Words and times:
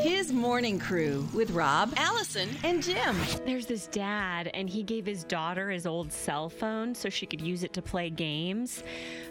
His 0.00 0.32
morning 0.32 0.78
crew 0.78 1.26
with 1.32 1.50
Rob, 1.50 1.92
Allison, 1.96 2.48
and 2.62 2.82
Jim. 2.82 3.16
There's 3.44 3.66
this 3.66 3.86
dad, 3.86 4.50
and 4.54 4.68
he 4.68 4.82
gave 4.82 5.06
his 5.06 5.24
daughter 5.24 5.70
his 5.70 5.86
old 5.86 6.12
cell 6.12 6.48
phone 6.48 6.94
so 6.94 7.08
she 7.08 7.26
could 7.26 7.40
use 7.40 7.62
it 7.62 7.72
to 7.74 7.82
play 7.82 8.10
games. 8.10 8.82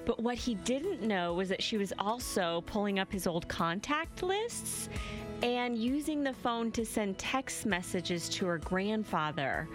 But 0.06 0.20
what 0.20 0.36
he 0.36 0.56
didn't 0.56 1.02
know 1.02 1.34
was 1.34 1.50
that 1.50 1.62
she 1.62 1.78
was 1.78 1.94
also 2.00 2.62
pulling 2.66 3.00
up 3.00 3.12
his 3.12 3.28
old 3.28 3.48
contact 3.48 4.24
lists 4.24 4.90
and 5.42 5.78
using 5.78 6.24
the 6.24 6.34
phone 6.34 6.72
to 6.72 6.86
send 6.86 7.18
text 7.18 7.66
messages 7.66 8.30
to 8.30 8.46
her 8.46 8.58
grandfather. 8.58 9.68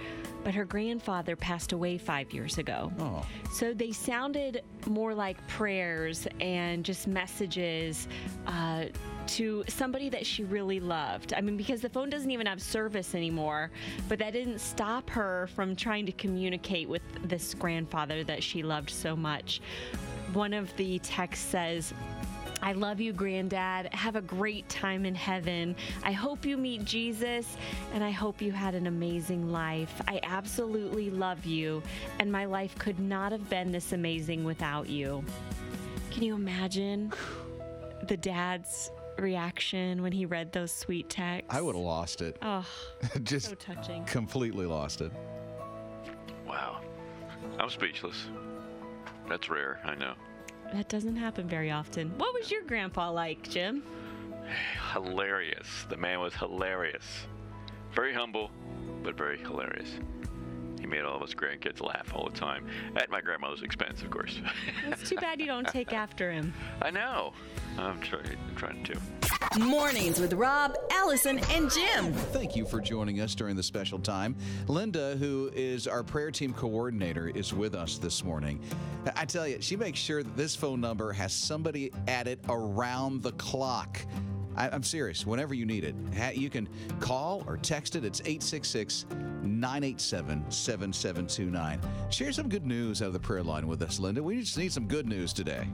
But 0.45 0.55
her 0.55 0.65
grandfather 0.65 1.37
passed 1.37 1.73
away 1.73 1.99
five 1.99 2.33
years 2.33 2.59
ago. 2.59 2.93
Oh. 2.99 3.27
So 3.53 3.75
they 3.75 3.93
sounded 3.93 4.63
more 4.87 5.15
like 5.15 5.47
prayers 5.49 6.27
and 6.41 6.85
just 6.85 7.07
messages 7.07 8.09
uh, 8.47 8.87
to 9.27 9.65
somebody 9.69 10.09
that 10.09 10.25
she 10.25 10.45
really 10.45 10.81
loved. 10.81 11.35
I 11.35 11.41
mean, 11.41 11.57
because 11.57 11.81
the 11.81 11.89
phone 11.91 12.09
doesn't 12.09 12.31
even 12.31 12.47
have 12.47 12.63
service 12.63 13.15
anymore, 13.15 13.71
but 14.09 14.19
that 14.21 14.33
didn't 14.33 14.61
stop 14.61 15.11
her 15.11 15.49
from 15.55 15.77
trying 15.77 16.07
to 16.07 16.13
communicate 16.13 16.89
with 16.89 17.03
this 17.25 17.53
grandfather 17.55 18.25
that 18.25 18.43
she 18.43 18.63
loved 18.63 18.91
so 18.91 19.15
much. 19.15 19.61
One 20.33 20.55
of 20.55 20.75
the 20.77 20.99
texts 21.01 21.47
says, 21.47 21.93
I 22.63 22.73
love 22.73 23.01
you, 23.01 23.13
Granddad. 23.13 23.93
Have 23.95 24.17
a 24.17 24.21
great 24.21 24.69
time 24.69 25.07
in 25.07 25.15
heaven. 25.15 25.77
I 26.03 26.13
hope 26.13 26.45
you 26.45 26.57
meet 26.57 26.85
Jesus, 26.85 27.57
and 27.95 28.03
I 28.03 28.11
hope 28.11 28.43
you 28.43 28.53
had 28.53 28.75
an 28.75 28.87
amazing 28.87 29.51
life. 29.51 30.01
I 30.09 30.21
absolutely 30.23 31.11
love 31.11 31.45
you, 31.45 31.83
and 32.19 32.31
my 32.31 32.45
life 32.47 32.77
could 32.79 32.99
not 32.99 33.33
have 33.33 33.49
been 33.49 33.71
this 33.73 33.93
amazing 33.93 34.45
without 34.45 34.89
you. 34.89 35.25
Can 36.11 36.23
you 36.25 36.35
imagine 36.35 37.13
the 38.09 38.17
dad's 38.17 38.91
reaction 39.19 40.03
when 40.03 40.13
he 40.13 40.27
read 40.27 40.53
those 40.53 40.73
sweet 40.73 41.09
texts? 41.09 41.55
I 41.55 41.61
would 41.61 41.75
have 41.77 41.85
lost 41.85 42.21
it. 42.23 42.37
Oh, 42.43 42.67
Just 43.23 43.49
so 43.51 43.55
touching. 43.55 44.05
completely 44.05 44.67
lost 44.67 45.01
it. 45.01 45.13
Wow. 46.47 46.81
I'm 47.59 47.71
speechless. 47.71 48.27
That's 49.29 49.49
rare, 49.49 49.81
I 49.85 49.95
know. 49.95 50.15
That 50.73 50.89
doesn't 50.89 51.17
happen 51.17 51.49
very 51.49 51.71
often. 51.71 52.11
What 52.19 52.35
was 52.35 52.51
your 52.51 52.63
grandpa 52.63 53.11
like, 53.11 53.49
Jim? 53.49 53.83
Hilarious. 54.93 55.87
The 55.89 55.97
man 55.97 56.21
was 56.21 56.35
hilarious. 56.35 57.27
Very 57.95 58.13
humble, 58.13 58.51
but 59.03 59.17
very 59.17 59.39
hilarious. 59.39 59.89
He 60.89 60.95
made 60.97 61.05
all 61.05 61.17
of 61.17 61.23
us 61.23 61.35
grandkids 61.35 61.83
laugh 61.83 62.15
all 62.15 62.31
the 62.31 62.39
time. 62.39 62.67
At 62.97 63.11
my 63.11 63.21
grandmother's 63.21 63.61
expense, 63.63 64.01
of 64.01 64.09
course. 64.09 64.41
It's 64.87 65.07
too 65.07 65.17
bad 65.17 65.39
you 65.39 65.45
don't 65.45 65.69
take 65.73 65.93
after 65.93 66.33
him. 66.33 66.55
I 66.81 66.91
know. 66.91 67.35
I'm 67.77 68.01
trying, 68.01 68.39
trying 68.57 68.83
to. 68.85 68.99
Mornings 69.59 70.19
with 70.19 70.33
Rob, 70.33 70.75
Allison, 70.91 71.41
and 71.51 71.71
Jim. 71.71 72.15
Thank 72.33 72.57
you 72.57 72.65
for 72.65 72.81
joining 72.81 73.21
us 73.21 73.35
during 73.35 73.55
the 73.55 73.63
special 73.63 73.99
time. 73.99 74.35
Linda, 74.67 75.17
who 75.19 75.51
is 75.55 75.87
our 75.87 76.03
prayer 76.03 76.31
team 76.31 76.55
coordinator, 76.55 77.29
is 77.29 77.53
with 77.53 77.75
us 77.75 77.99
this 77.99 78.25
morning. 78.25 78.59
I 79.15 79.27
tell 79.27 79.47
you, 79.47 79.61
she 79.61 79.77
makes 79.77 79.99
sure 79.99 80.23
that 80.23 80.37
this 80.39 80.57
phone 80.57 80.81
number 80.81 81.13
has 81.13 81.35
somebody 81.35 81.93
at 82.07 82.27
it 82.27 82.41
around 82.49 83.23
the 83.23 83.33
clock. 83.33 84.01
I, 84.59 84.69
I'm 84.71 84.83
serious. 84.83 85.25
Whenever 85.25 85.55
you 85.55 85.65
need 85.65 85.85
it, 85.85 85.95
Ha- 86.17 86.33
you 86.35 86.51
can 86.51 86.69
call 86.99 87.45
or 87.47 87.57
text 87.57 87.95
it. 87.95 88.05
It's 88.05 88.21
866 88.21 89.07
987 89.43 90.51
7729. 90.51 91.81
Share 92.11 92.33
some 92.33 92.49
good 92.49 92.67
news 92.67 93.01
out 93.01 93.07
of 93.07 93.13
the 93.13 93.21
prayer 93.21 93.45
line 93.45 93.69
with 93.69 93.81
us, 93.83 94.01
Linda. 94.01 94.23
We 94.23 94.41
just 94.41 94.59
need 94.59 94.73
some 94.73 94.89
good 94.89 95.07
news 95.07 95.33
today. 95.33 95.67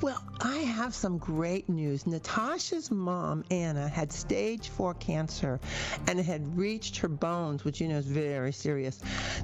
Well, 0.00 0.22
I 0.40 0.58
have 0.58 0.94
some 0.94 1.18
great 1.18 1.68
news. 1.68 2.06
Natasha's 2.06 2.90
mom, 2.90 3.44
Anna, 3.50 3.88
had 3.88 4.12
stage 4.12 4.68
four 4.68 4.94
cancer 4.94 5.60
and 6.08 6.18
it 6.18 6.26
had 6.26 6.56
reached 6.56 6.96
her 6.98 7.08
bones, 7.08 7.64
which 7.64 7.80
you 7.80 7.88
know 7.88 7.98
is 7.98 8.06
very 8.06 8.52
serious. 8.52 9.00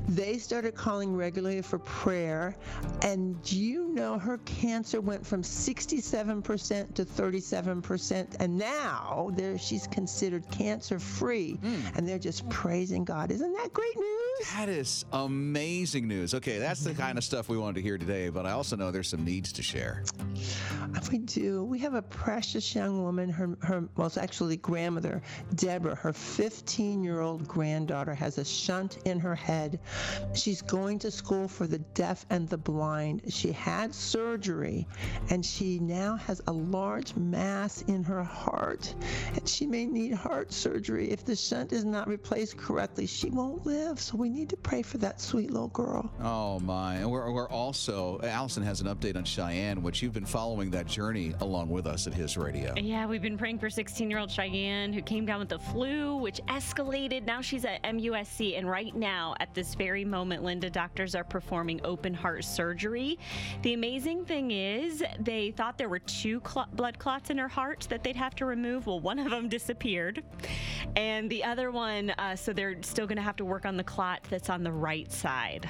They 0.08 0.38
started 0.38 0.74
calling 0.74 1.16
regularly 1.16 1.62
for 1.62 1.78
prayer, 1.78 2.56
and 3.02 3.38
you 3.50 3.88
know 3.88 4.18
her 4.18 4.38
cancer 4.38 5.00
went 5.00 5.26
from 5.26 5.42
67% 5.42 6.94
to 6.94 7.04
37%, 7.04 8.36
and 8.40 8.58
now 8.58 9.30
there 9.34 9.58
she's 9.58 9.86
considered 9.86 10.48
cancer 10.50 10.98
free, 10.98 11.54
hmm. 11.54 11.80
and 11.94 12.08
they're 12.08 12.18
just 12.18 12.48
praising 12.48 13.04
God. 13.04 13.30
Isn't 13.30 13.52
that 13.54 13.72
great 13.72 13.96
news? 13.96 14.50
That 14.56 14.68
is 14.68 15.04
amazing 15.12 16.08
news. 16.08 16.34
Okay, 16.34 16.58
that's 16.58 16.82
the 16.82 16.94
kind 16.94 17.18
of 17.18 17.24
stuff 17.24 17.48
we 17.48 17.58
wanted 17.58 17.76
to 17.76 17.82
hear 17.82 17.98
today, 17.98 18.28
but 18.28 18.46
I 18.46 18.52
also 18.52 18.76
know 18.76 18.90
there's 18.90 19.08
some 19.08 19.24
needs 19.24 19.52
to 19.52 19.62
share. 19.62 20.02
We 21.10 21.18
do. 21.18 21.64
We 21.64 21.80
have 21.80 21.94
a 21.94 22.02
precious 22.02 22.74
young 22.74 23.02
woman. 23.02 23.30
Her, 23.30 23.56
her 23.62 23.88
well, 23.96 24.06
it's 24.06 24.16
actually 24.16 24.56
grandmother, 24.58 25.22
Deborah. 25.54 25.96
Her 25.96 26.12
15-year-old 26.12 27.48
granddaughter 27.48 28.14
has 28.14 28.38
a 28.38 28.44
shunt 28.44 28.98
in 29.04 29.18
her 29.18 29.34
head. 29.34 29.80
She's 30.34 30.62
going 30.62 31.00
to 31.00 31.10
school 31.10 31.48
for 31.48 31.66
the 31.66 31.78
deaf 31.78 32.26
and 32.30 32.48
the 32.48 32.58
blind. 32.58 33.22
She 33.28 33.50
had 33.50 33.94
surgery, 33.94 34.86
and 35.30 35.44
she 35.44 35.80
now 35.80 36.16
has 36.16 36.40
a 36.46 36.52
large 36.52 37.16
mass 37.16 37.82
in 37.82 38.04
her 38.04 38.22
heart, 38.22 38.94
and 39.34 39.48
she 39.48 39.66
may 39.66 39.86
need 39.86 40.12
heart 40.12 40.52
surgery. 40.52 41.10
If 41.10 41.24
the 41.24 41.34
shunt 41.34 41.72
is 41.72 41.84
not 41.84 42.06
replaced 42.06 42.56
correctly, 42.56 43.06
she 43.06 43.30
won't 43.30 43.66
live. 43.66 43.98
So 43.98 44.16
we 44.16 44.28
need 44.28 44.50
to 44.50 44.56
pray 44.56 44.82
for 44.82 44.98
that 44.98 45.20
sweet 45.20 45.50
little 45.50 45.68
girl. 45.68 46.12
Oh 46.20 46.60
my! 46.60 46.96
And 46.96 47.10
we're, 47.10 47.32
we're 47.32 47.48
also 47.48 48.20
Allison 48.22 48.62
has 48.62 48.80
an 48.80 48.86
update 48.86 49.16
on 49.16 49.24
Cheyenne, 49.24 49.82
which 49.82 50.02
you've 50.02 50.12
been 50.12 50.24
following 50.30 50.70
that 50.70 50.86
journey 50.86 51.34
along 51.40 51.68
with 51.68 51.88
us 51.88 52.06
at 52.06 52.14
his 52.14 52.36
radio. 52.36 52.72
Yeah, 52.76 53.04
we've 53.04 53.20
been 53.20 53.36
praying 53.36 53.58
for 53.58 53.68
16 53.68 54.08
year 54.08 54.20
old 54.20 54.30
Cheyenne 54.30 54.92
who 54.92 55.02
came 55.02 55.26
down 55.26 55.40
with 55.40 55.48
the 55.48 55.58
flu, 55.58 56.16
which 56.18 56.40
escalated. 56.46 57.26
Now 57.26 57.40
she's 57.40 57.64
at 57.64 57.82
MUSC. 57.82 58.56
And 58.56 58.70
right 58.70 58.94
now, 58.94 59.34
at 59.40 59.52
this 59.54 59.74
very 59.74 60.04
moment, 60.04 60.44
Linda, 60.44 60.70
doctors 60.70 61.16
are 61.16 61.24
performing 61.24 61.80
open 61.82 62.14
heart 62.14 62.44
surgery. 62.44 63.18
The 63.62 63.74
amazing 63.74 64.24
thing 64.24 64.52
is, 64.52 65.02
they 65.18 65.50
thought 65.50 65.76
there 65.76 65.88
were 65.88 65.98
two 65.98 66.40
cl- 66.46 66.68
blood 66.74 67.00
clots 67.00 67.30
in 67.30 67.38
her 67.38 67.48
heart 67.48 67.88
that 67.90 68.04
they'd 68.04 68.14
have 68.14 68.36
to 68.36 68.46
remove. 68.46 68.86
Well, 68.86 69.00
one 69.00 69.18
of 69.18 69.30
them 69.30 69.48
disappeared. 69.48 70.22
And 70.94 71.28
the 71.28 71.42
other 71.42 71.72
one, 71.72 72.10
uh, 72.10 72.36
so 72.36 72.52
they're 72.52 72.80
still 72.82 73.08
going 73.08 73.16
to 73.16 73.22
have 73.22 73.36
to 73.36 73.44
work 73.44 73.66
on 73.66 73.76
the 73.76 73.84
clot 73.84 74.20
that's 74.30 74.48
on 74.48 74.62
the 74.62 74.72
right 74.72 75.10
side. 75.10 75.68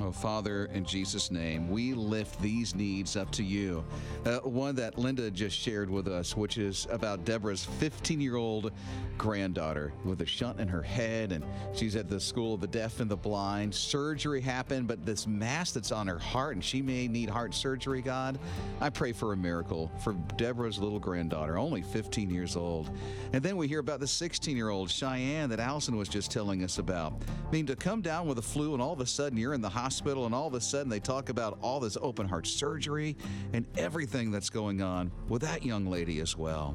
Oh, 0.00 0.10
Father, 0.10 0.64
in 0.72 0.84
Jesus' 0.84 1.30
name, 1.30 1.70
we 1.70 1.94
lift 1.94 2.42
these 2.42 2.74
needs 2.74 3.14
up 3.14 3.30
to 3.30 3.44
you. 3.44 3.84
Uh, 4.26 4.38
one 4.38 4.74
that 4.74 4.98
Linda 4.98 5.30
just 5.30 5.56
shared 5.56 5.88
with 5.88 6.08
us, 6.08 6.36
which 6.36 6.58
is 6.58 6.88
about 6.90 7.24
Deborah's 7.24 7.64
15 7.64 8.20
year 8.20 8.34
old 8.34 8.72
granddaughter 9.18 9.92
with 10.04 10.20
a 10.22 10.26
shunt 10.26 10.58
in 10.58 10.66
her 10.66 10.82
head, 10.82 11.30
and 11.30 11.44
she's 11.74 11.94
at 11.94 12.08
the 12.08 12.18
school 12.18 12.54
of 12.54 12.60
the 12.60 12.66
deaf 12.66 12.98
and 12.98 13.08
the 13.08 13.16
blind. 13.16 13.72
Surgery 13.72 14.40
happened, 14.40 14.88
but 14.88 15.06
this 15.06 15.28
mass 15.28 15.70
that's 15.70 15.92
on 15.92 16.08
her 16.08 16.18
heart, 16.18 16.56
and 16.56 16.64
she 16.64 16.82
may 16.82 17.06
need 17.06 17.30
heart 17.30 17.54
surgery, 17.54 18.02
God. 18.02 18.40
I 18.80 18.90
pray 18.90 19.12
for 19.12 19.32
a 19.32 19.36
miracle 19.36 19.92
for 20.02 20.14
Deborah's 20.36 20.80
little 20.80 20.98
granddaughter, 20.98 21.56
only 21.56 21.82
15 21.82 22.30
years 22.30 22.56
old. 22.56 22.90
And 23.32 23.44
then 23.44 23.56
we 23.56 23.68
hear 23.68 23.78
about 23.78 24.00
the 24.00 24.08
16 24.08 24.56
year 24.56 24.70
old 24.70 24.90
Cheyenne 24.90 25.50
that 25.50 25.60
Allison 25.60 25.96
was 25.96 26.08
just 26.08 26.32
telling 26.32 26.64
us 26.64 26.78
about. 26.78 27.12
I 27.46 27.52
mean, 27.52 27.66
to 27.66 27.76
come 27.76 28.02
down 28.02 28.26
with 28.26 28.38
a 28.38 28.42
flu, 28.42 28.72
and 28.72 28.82
all 28.82 28.92
of 28.92 28.98
a 28.98 29.06
sudden 29.06 29.38
you're 29.38 29.54
in 29.54 29.60
the 29.60 29.68
hospital, 29.68 29.83
and 29.84 30.34
all 30.34 30.46
of 30.46 30.54
a 30.54 30.60
sudden 30.60 30.88
they 30.88 31.00
talk 31.00 31.28
about 31.28 31.58
all 31.60 31.78
this 31.78 31.98
open 32.00 32.26
heart 32.26 32.46
surgery 32.46 33.16
and 33.52 33.66
everything 33.76 34.30
that's 34.30 34.48
going 34.48 34.80
on 34.80 35.10
with 35.28 35.42
that 35.42 35.62
young 35.62 35.86
lady 35.86 36.20
as 36.20 36.36
well. 36.36 36.74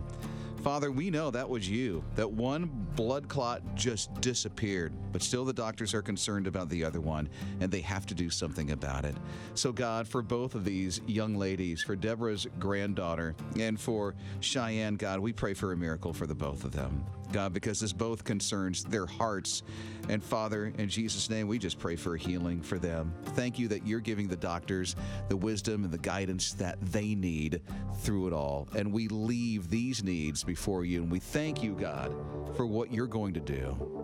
Father, 0.63 0.91
we 0.91 1.09
know 1.09 1.31
that 1.31 1.47
was 1.47 1.69
you. 1.69 2.03
That 2.15 2.29
one 2.29 2.65
blood 2.95 3.29
clot 3.29 3.61
just 3.75 4.13
disappeared, 4.19 4.91
but 5.13 5.21
still 5.23 5.45
the 5.45 5.53
doctors 5.53 5.93
are 5.93 6.01
concerned 6.01 6.47
about 6.47 6.67
the 6.69 6.83
other 6.83 6.99
one, 6.99 7.29
and 7.61 7.71
they 7.71 7.79
have 7.79 8.05
to 8.07 8.13
do 8.13 8.29
something 8.29 8.71
about 8.71 9.05
it. 9.05 9.15
So, 9.53 9.71
God, 9.71 10.05
for 10.05 10.21
both 10.21 10.55
of 10.55 10.65
these 10.65 10.99
young 11.07 11.35
ladies, 11.35 11.81
for 11.81 11.95
Deborah's 11.95 12.45
granddaughter, 12.59 13.35
and 13.57 13.79
for 13.79 14.15
Cheyenne, 14.41 14.95
God, 14.95 15.21
we 15.21 15.31
pray 15.31 15.53
for 15.53 15.71
a 15.71 15.77
miracle 15.77 16.11
for 16.11 16.27
the 16.27 16.35
both 16.35 16.65
of 16.65 16.73
them. 16.73 17.05
God, 17.31 17.53
because 17.53 17.79
this 17.79 17.93
both 17.93 18.23
concerns 18.23 18.83
their 18.83 19.05
hearts. 19.05 19.63
And 20.09 20.23
Father, 20.23 20.73
in 20.77 20.89
Jesus' 20.89 21.29
name, 21.29 21.47
we 21.47 21.59
just 21.59 21.79
pray 21.79 21.95
for 21.95 22.15
a 22.15 22.17
healing 22.17 22.61
for 22.61 22.79
them. 22.79 23.13
Thank 23.35 23.59
you 23.59 23.67
that 23.67 23.85
you're 23.85 23.99
giving 23.99 24.27
the 24.27 24.35
doctors 24.35 24.95
the 25.27 25.37
wisdom 25.37 25.83
and 25.83 25.93
the 25.93 25.99
guidance 25.99 26.53
that 26.53 26.79
they 26.81 27.15
need 27.15 27.61
through 27.99 28.27
it 28.27 28.33
all. 28.33 28.67
And 28.75 28.91
we 28.91 29.07
leave 29.07 29.69
these 29.69 30.03
needs 30.03 30.43
before 30.43 30.85
you. 30.85 31.03
And 31.03 31.11
we 31.11 31.19
thank 31.19 31.61
you, 31.61 31.73
God, 31.75 32.13
for 32.55 32.65
what 32.65 32.91
you're 32.91 33.07
going 33.07 33.33
to 33.33 33.39
do. 33.39 33.99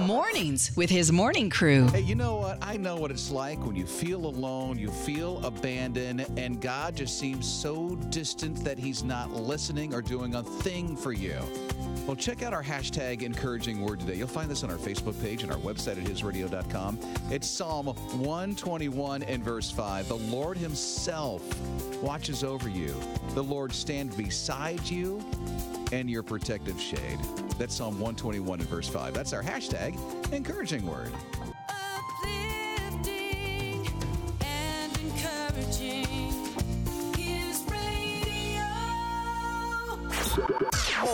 Mornings 0.00 0.72
with 0.74 0.88
his 0.88 1.12
morning 1.12 1.50
crew. 1.50 1.86
Hey, 1.88 2.00
you 2.00 2.14
know 2.14 2.36
what? 2.36 2.58
I 2.62 2.78
know 2.78 2.96
what 2.96 3.10
it's 3.10 3.30
like 3.30 3.64
when 3.64 3.76
you 3.76 3.86
feel 3.86 4.26
alone, 4.26 4.78
you 4.78 4.90
feel 4.90 5.44
abandoned, 5.44 6.26
and 6.36 6.60
God 6.60 6.96
just 6.96 7.18
seems 7.18 7.46
so 7.46 7.96
distant 8.08 8.64
that 8.64 8.78
He's 8.78 9.02
not 9.02 9.30
listening 9.32 9.92
or 9.94 10.00
doing 10.00 10.34
a 10.34 10.42
thing 10.42 10.96
for 10.96 11.12
you. 11.12 11.38
Well, 12.06 12.16
check 12.16 12.42
out 12.42 12.52
our 12.52 12.64
hashtag 12.64 13.22
encouraging 13.22 13.80
word 13.80 14.00
today. 14.00 14.16
You'll 14.16 14.26
find 14.26 14.50
this 14.50 14.64
on 14.64 14.70
our 14.72 14.76
Facebook 14.76 15.20
page 15.22 15.44
and 15.44 15.52
our 15.52 15.58
website 15.58 15.98
at 15.98 16.04
hisradio.com. 16.04 16.98
It's 17.30 17.46
Psalm 17.46 17.86
121 17.86 19.22
and 19.22 19.44
verse 19.44 19.70
5. 19.70 20.08
The 20.08 20.16
Lord 20.16 20.56
Himself 20.56 21.42
watches 22.02 22.42
over 22.42 22.68
you, 22.68 22.92
the 23.34 23.44
Lord 23.44 23.72
stands 23.72 24.16
beside 24.16 24.80
you 24.90 25.24
and 25.92 26.10
your 26.10 26.24
protective 26.24 26.80
shade. 26.80 27.20
That's 27.56 27.76
Psalm 27.76 27.94
121 27.94 28.58
and 28.58 28.68
verse 28.68 28.88
5. 28.88 29.14
That's 29.14 29.32
our 29.32 29.42
hashtag, 29.42 29.96
encouraging 30.32 30.84
word. 30.84 31.12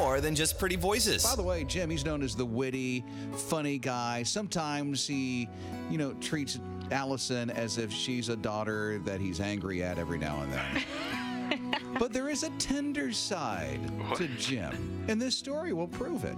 More 0.08 0.22
than 0.22 0.34
just 0.34 0.58
pretty 0.58 0.76
voices. 0.76 1.22
By 1.22 1.36
the 1.36 1.42
way, 1.42 1.64
Jim, 1.64 1.90
he's 1.90 2.02
known 2.02 2.22
as 2.22 2.34
the 2.34 2.46
witty, 2.46 3.04
funny 3.34 3.76
guy. 3.76 4.22
Sometimes 4.22 5.06
he, 5.06 5.50
you 5.90 5.98
know, 5.98 6.14
treats 6.14 6.58
Allison 6.90 7.50
as 7.50 7.76
if 7.76 7.92
she's 7.92 8.30
a 8.30 8.36
daughter 8.36 9.00
that 9.00 9.20
he's 9.20 9.38
angry 9.38 9.82
at 9.82 9.98
every 9.98 10.16
now 10.16 10.40
and 10.40 10.50
then. 10.50 11.74
but 11.98 12.14
there 12.14 12.30
is 12.30 12.42
a 12.42 12.48
tender 12.52 13.12
side 13.12 13.80
to 14.16 14.26
Jim, 14.28 15.04
and 15.08 15.20
this 15.20 15.36
story 15.36 15.74
will 15.74 15.86
prove 15.86 16.24
it. 16.24 16.36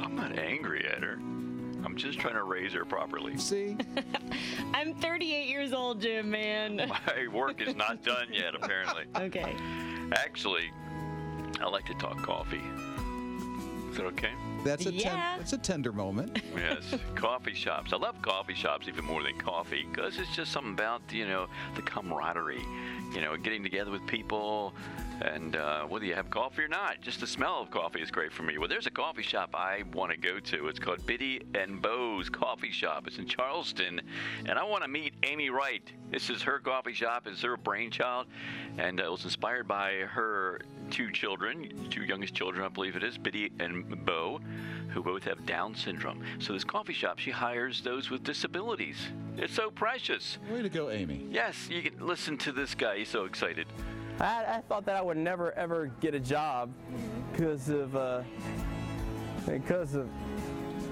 I'm 0.00 0.16
not 0.16 0.36
angry 0.36 0.84
at 0.84 1.00
her. 1.00 1.20
I'm 1.84 1.94
just 1.96 2.18
trying 2.18 2.34
to 2.34 2.42
raise 2.42 2.72
her 2.72 2.84
properly. 2.84 3.38
See? 3.38 3.76
I'm 4.74 4.94
38 4.94 5.48
years 5.48 5.72
old, 5.72 6.00
Jim, 6.00 6.28
man. 6.28 6.76
My 6.88 7.28
work 7.32 7.62
is 7.62 7.76
not 7.76 8.02
done 8.02 8.26
yet, 8.32 8.54
apparently. 8.60 9.04
Okay. 9.14 9.54
Actually, 10.16 10.72
I 11.60 11.68
like 11.68 11.86
to 11.86 11.94
talk 11.94 12.22
coffee. 12.22 12.62
Is 13.90 13.96
that 13.98 14.06
okay? 14.06 14.32
That's 14.64 14.86
a 14.86 14.92
ten- 14.92 15.38
that's 15.38 15.52
a 15.52 15.58
tender 15.58 15.92
moment. 15.92 16.40
Yes, 16.56 16.94
coffee 17.14 17.52
shops. 17.52 17.92
I 17.92 17.96
love 17.96 18.20
coffee 18.22 18.54
shops 18.54 18.88
even 18.88 19.04
more 19.04 19.22
than 19.22 19.36
coffee 19.38 19.86
because 19.90 20.18
it's 20.18 20.34
just 20.34 20.50
something 20.50 20.72
about 20.72 21.02
you 21.12 21.26
know 21.26 21.46
the 21.76 21.82
camaraderie, 21.82 22.64
you 23.12 23.20
know, 23.20 23.36
getting 23.36 23.62
together 23.62 23.90
with 23.90 24.06
people, 24.06 24.72
and 25.20 25.56
uh, 25.56 25.82
whether 25.82 26.06
you 26.06 26.14
have 26.14 26.30
coffee 26.30 26.62
or 26.62 26.68
not, 26.68 27.00
just 27.02 27.20
the 27.20 27.26
smell 27.26 27.60
of 27.60 27.70
coffee 27.70 28.00
is 28.00 28.10
great 28.10 28.32
for 28.32 28.44
me. 28.44 28.56
Well, 28.56 28.68
there's 28.68 28.86
a 28.86 28.90
coffee 28.90 29.22
shop 29.22 29.50
I 29.54 29.82
want 29.92 30.10
to 30.12 30.16
go 30.16 30.40
to. 30.40 30.68
It's 30.68 30.78
called 30.78 31.04
Bitty 31.06 31.42
and 31.54 31.82
Beau's 31.82 32.30
Coffee 32.30 32.70
Shop. 32.70 33.06
It's 33.06 33.18
in 33.18 33.26
Charleston, 33.26 34.00
and 34.46 34.58
I 34.58 34.64
want 34.64 34.82
to 34.84 34.88
meet 34.88 35.12
Amy 35.24 35.50
Wright. 35.50 35.82
This 36.10 36.30
is 36.30 36.40
her 36.42 36.58
coffee 36.60 36.94
shop. 36.94 37.26
It's 37.26 37.42
her 37.42 37.56
brainchild, 37.58 38.26
and 38.78 38.98
uh, 39.00 39.04
it 39.04 39.10
was 39.10 39.24
inspired 39.24 39.68
by 39.68 39.92
her 40.08 40.62
two 40.90 41.10
children, 41.10 41.68
two 41.90 42.04
youngest 42.04 42.34
children, 42.34 42.64
I 42.64 42.68
believe 42.68 42.96
it 42.96 43.02
is, 43.02 43.18
Bitty 43.18 43.50
and 43.60 44.04
Beau, 44.04 44.40
who 44.88 45.02
both 45.02 45.24
have 45.24 45.44
Down 45.46 45.74
syndrome. 45.74 46.22
So 46.38 46.52
this 46.52 46.64
coffee 46.64 46.92
shop, 46.92 47.18
she 47.18 47.30
hires 47.30 47.80
those 47.82 48.10
with 48.10 48.22
disabilities. 48.22 48.96
It's 49.36 49.54
so 49.54 49.70
precious. 49.70 50.38
Way 50.50 50.62
to 50.62 50.68
go, 50.68 50.90
Amy. 50.90 51.26
Yes, 51.30 51.68
you 51.68 51.82
can 51.82 52.06
listen 52.06 52.38
to 52.38 52.52
this 52.52 52.74
guy. 52.74 52.98
He's 52.98 53.08
so 53.08 53.24
excited. 53.24 53.66
I, 54.20 54.44
I 54.44 54.60
thought 54.68 54.84
that 54.86 54.96
I 54.96 55.02
would 55.02 55.16
never 55.16 55.52
ever 55.52 55.86
get 56.00 56.14
a 56.14 56.20
job 56.20 56.72
because 57.32 57.68
of 57.68 57.96
uh, 57.96 58.22
because 59.44 59.96
of 59.96 60.08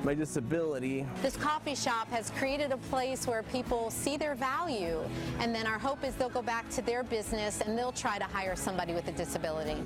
my 0.05 0.15
disability. 0.15 1.07
This 1.23 1.37
coffee 1.37 1.75
shop 1.75 2.11
has 2.11 2.31
created 2.31 2.73
a 2.73 2.77
place 2.77 3.27
where 3.27 3.43
people 3.45 3.91
see 3.91 4.17
their 4.17 4.35
value, 4.35 5.01
and 5.39 5.55
then 5.55 5.67
our 5.67 5.79
hope 5.79 6.05
is 6.05 6.15
they'll 6.15 6.29
go 6.29 6.43
back 6.43 6.69
to 6.71 6.83
their 6.83 7.03
business 7.03 7.61
and 7.61 7.79
they'll 7.79 7.93
try 7.93 8.19
to 8.19 8.25
hire 8.25 8.57
somebody 8.57 8.95
with 8.95 9.09
a 9.09 9.13
disability. 9.13 9.77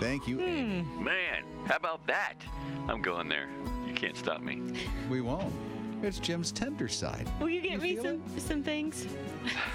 Thank 0.00 0.26
you, 0.26 0.40
Amy. 0.40 0.84
Man, 0.98 1.44
how 1.66 1.76
about 1.76 2.04
that? 2.08 2.34
I'm 2.88 3.02
going 3.02 3.28
there. 3.28 3.48
You 3.86 3.94
can't 3.94 4.16
stop 4.16 4.40
me. 4.40 4.60
We 5.08 5.20
won't. 5.20 5.52
It's 6.02 6.18
Jim's 6.18 6.50
tender 6.50 6.88
side. 6.88 7.30
Will 7.40 7.48
you 7.48 7.60
get 7.60 7.72
You 7.72 7.78
me 7.78 7.94
feel 7.94 8.02
some 8.02 8.40
some 8.40 8.62
things? 8.64 9.06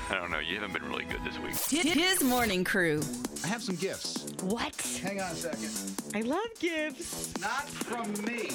I 0.10 0.16
don't 0.16 0.30
know. 0.30 0.40
You 0.40 0.56
haven't 0.56 0.74
been 0.74 0.90
really 0.90 1.06
good 1.06 1.24
this 1.24 1.40
week. 1.40 1.56
His 1.86 2.22
morning 2.22 2.66
crew. 2.66 3.02
I 3.46 3.48
have 3.48 3.64
some 3.64 3.78
gifts. 3.78 4.26
What? 4.44 4.76
Hang 5.02 5.22
on 5.22 5.32
a 5.32 5.36
second. 5.36 5.94
I 6.14 6.22
love 6.28 6.48
gifts. 6.60 7.40
Not 7.40 7.70
from 7.70 8.12
me, 8.26 8.50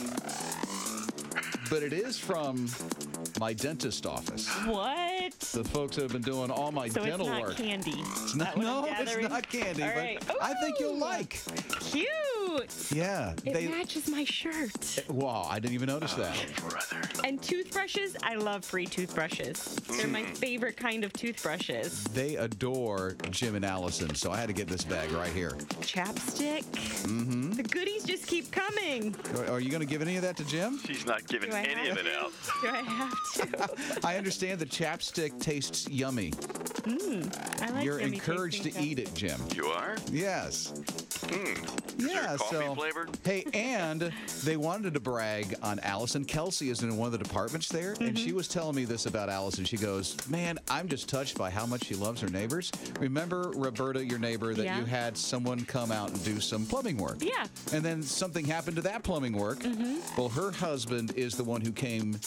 but 1.73 1.83
it 1.83 1.95
is 1.95 2.19
from 2.19 2.69
my 3.41 3.55
dentist 3.55 4.05
office. 4.05 4.47
What? 4.67 5.33
The 5.41 5.65
folks 5.65 5.97
that 5.97 6.03
have 6.03 6.13
been 6.13 6.21
doing 6.21 6.51
all 6.51 6.71
my 6.71 6.89
So 6.89 7.01
it's 7.01 7.09
dental 7.09 7.29
not 7.29 7.41
work. 7.41 7.57
candy. 7.57 7.95
It's 7.97 8.35
not, 8.35 8.59
no, 8.59 8.85
it's 8.87 9.17
not 9.29 9.49
candy, 9.49 9.83
All 9.83 9.89
but 9.89 9.97
right. 9.97 10.23
I 10.43 10.53
think 10.61 10.79
you'll 10.79 10.99
like. 10.99 11.41
Cute. 11.81 12.07
Yeah, 12.93 13.33
It 13.45 13.55
they. 13.55 13.69
matches 13.69 14.09
my 14.09 14.25
shirt. 14.25 14.99
Wow, 15.09 15.47
I 15.51 15.59
didn't 15.59 15.75
even 15.75 15.89
notice 15.89 16.13
that. 16.15 16.37
Brother. 16.57 17.09
And 17.25 17.41
toothbrushes, 17.43 18.17
I 18.23 18.35
love 18.35 18.65
free 18.65 18.87
toothbrushes. 18.87 19.77
They're 19.97 20.07
my 20.09 20.23
Mm. 20.23 20.37
favorite 20.37 20.77
kind 20.77 21.05
of 21.05 21.13
toothbrushes. 21.15 22.05
They 22.13 22.37
adore 22.37 23.17
Jim 23.31 23.55
and 23.55 23.65
Allison, 23.65 24.15
so 24.15 24.31
I 24.33 24.37
had 24.37 24.49
to 24.49 24.53
get 24.53 24.69
this 24.69 24.85
bag 24.85 25.11
right 25.13 25.33
here. 25.33 25.53
Chapstick. 25.81 26.65
Mm-hmm. 27.05 27.53
The 27.53 27.63
goodies 27.63 28.05
just 28.05 28.27
keep 28.27 28.51
coming. 28.53 29.15
Are- 29.37 29.53
Are 29.53 29.61
you 29.61 29.71
going 29.71 29.81
to 29.81 29.87
give 29.87 30.03
any 30.03 30.17
of 30.17 30.23
that 30.23 30.37
to 30.37 30.45
Jim? 30.45 30.79
She's 30.87 31.07
not 31.07 31.27
giving 31.29 31.51
any 31.53 31.89
of 31.89 31.97
it 31.99 32.07
out. 32.17 32.33
Do 32.63 32.69
I 32.69 32.77
have 32.83 33.15
to? 33.35 34.07
I 34.07 34.17
understand 34.17 34.61
the 34.61 34.67
chapstick 34.67 35.41
tastes 35.41 35.89
yummy. 35.89 36.33
I 36.87 37.71
like 37.71 37.85
You're 37.85 37.99
encouraged 38.01 38.63
to 38.65 38.71
tasting 38.71 38.85
eat 38.85 38.99
it, 38.99 39.15
Jim. 39.15 39.41
You 39.55 39.67
are? 39.67 39.97
Yes. 40.11 40.73
Hmm. 41.25 42.01
Is 42.01 42.09
Yeah, 42.09 42.27
there 42.27 42.37
coffee 42.39 42.57
so 42.57 42.75
flavored? 42.75 43.11
hey, 43.25 43.45
and 43.55 44.13
they 44.45 44.57
wanted 44.57 44.95
to 44.95 45.01
brag 45.01 45.55
on 45.63 45.79
Allison. 45.81 46.25
Kelsey 46.25 46.71
is 46.71 46.83
in 46.83 46.97
one 46.97 47.07
of 47.07 47.13
the 47.13 47.19
departments 47.19 47.69
there, 47.69 47.95
and 48.01 48.19
she 48.19 48.29
mm-hmm. 48.29 48.37
was 48.37 48.49
telling 48.49 48.75
me 48.75 48.85
this 48.85 49.07
about 49.07 49.29
Allison. 49.29 49.65
She 49.65 49.77
goes, 49.77 50.17
"Man, 50.29 50.59
I'm 50.69 50.89
just 50.89 51.09
touched 51.09 51.37
by 51.39 51.51
how 51.51 51.67
much 51.67 51.85
she 51.85 51.95
loves 51.95 52.21
her 52.21 52.29
neighbors. 52.29 52.73
Remember 52.99 53.51
Roberta, 53.55 54.05
your 54.05 54.19
neighbor, 54.19 54.55
that 54.55 54.65
Yeah. 54.65 54.79
you 54.79 54.85
had 54.85 55.17
someone 55.17 55.65
come 55.65 55.93
out 55.93 56.11
and 56.11 56.25
do 56.25 56.41
some 56.41 56.67
plumbing 56.67 56.97
work. 56.97 57.19
Yeah. 57.21 57.47
And 57.73 57.85
then 57.85 58.03
something 58.03 58.45
happened 58.45 58.77
to 58.77 58.83
that 58.83 59.03
plumbing 59.03 59.35
work. 59.35 59.61
Mm-hmm. 59.61 59.99
Well, 60.19 60.29
her 60.31 60.51
husband 60.53 61.13
is 61.17 61.35
the 61.37 61.45
one 61.45 61.61
who 61.61 61.73
came 61.73 62.19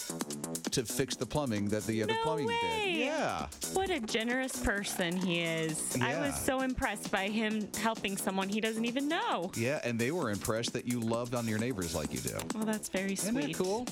to 0.72 0.84
fix 0.84 1.16
the 1.16 1.26
plumbing 1.26 1.68
that 1.68 1.86
the 1.86 2.02
other 2.02 2.12
No 2.12 2.22
plumbing 2.22 2.46
way. 2.46 2.56
did. 2.84 2.96
Yeah. 2.98 3.46
What 3.72 3.90
a 3.90 4.00
generous 4.00 4.56
person 4.56 5.16
he 5.16 5.40
is. 5.40 5.96
Yeah. 5.98 6.06
I 6.06 6.20
was 6.26 6.38
so 6.38 6.60
impressed 6.60 7.10
by 7.10 7.28
him 7.28 7.68
helping 7.78 8.16
someone 8.16 8.48
he 8.48 8.60
doesn't 8.60 8.84
even 8.84 9.08
know. 9.08 9.50
Yeah, 9.56 9.80
and 9.84 9.98
they 9.98 10.10
were 10.10 10.30
impressed 10.30 10.72
that 10.74 10.86
you 10.86 11.00
loved 11.00 11.34
on 11.34 11.46
your 11.46 11.58
neighbors 11.58 11.94
like 11.94 12.12
you 12.12 12.20
do. 12.20 12.36
Well, 12.54 12.64
that's 12.64 12.88
very 12.88 13.12
Isn't 13.14 13.34
sweet. 13.34 13.56
that 13.56 13.62
cool? 13.64 13.86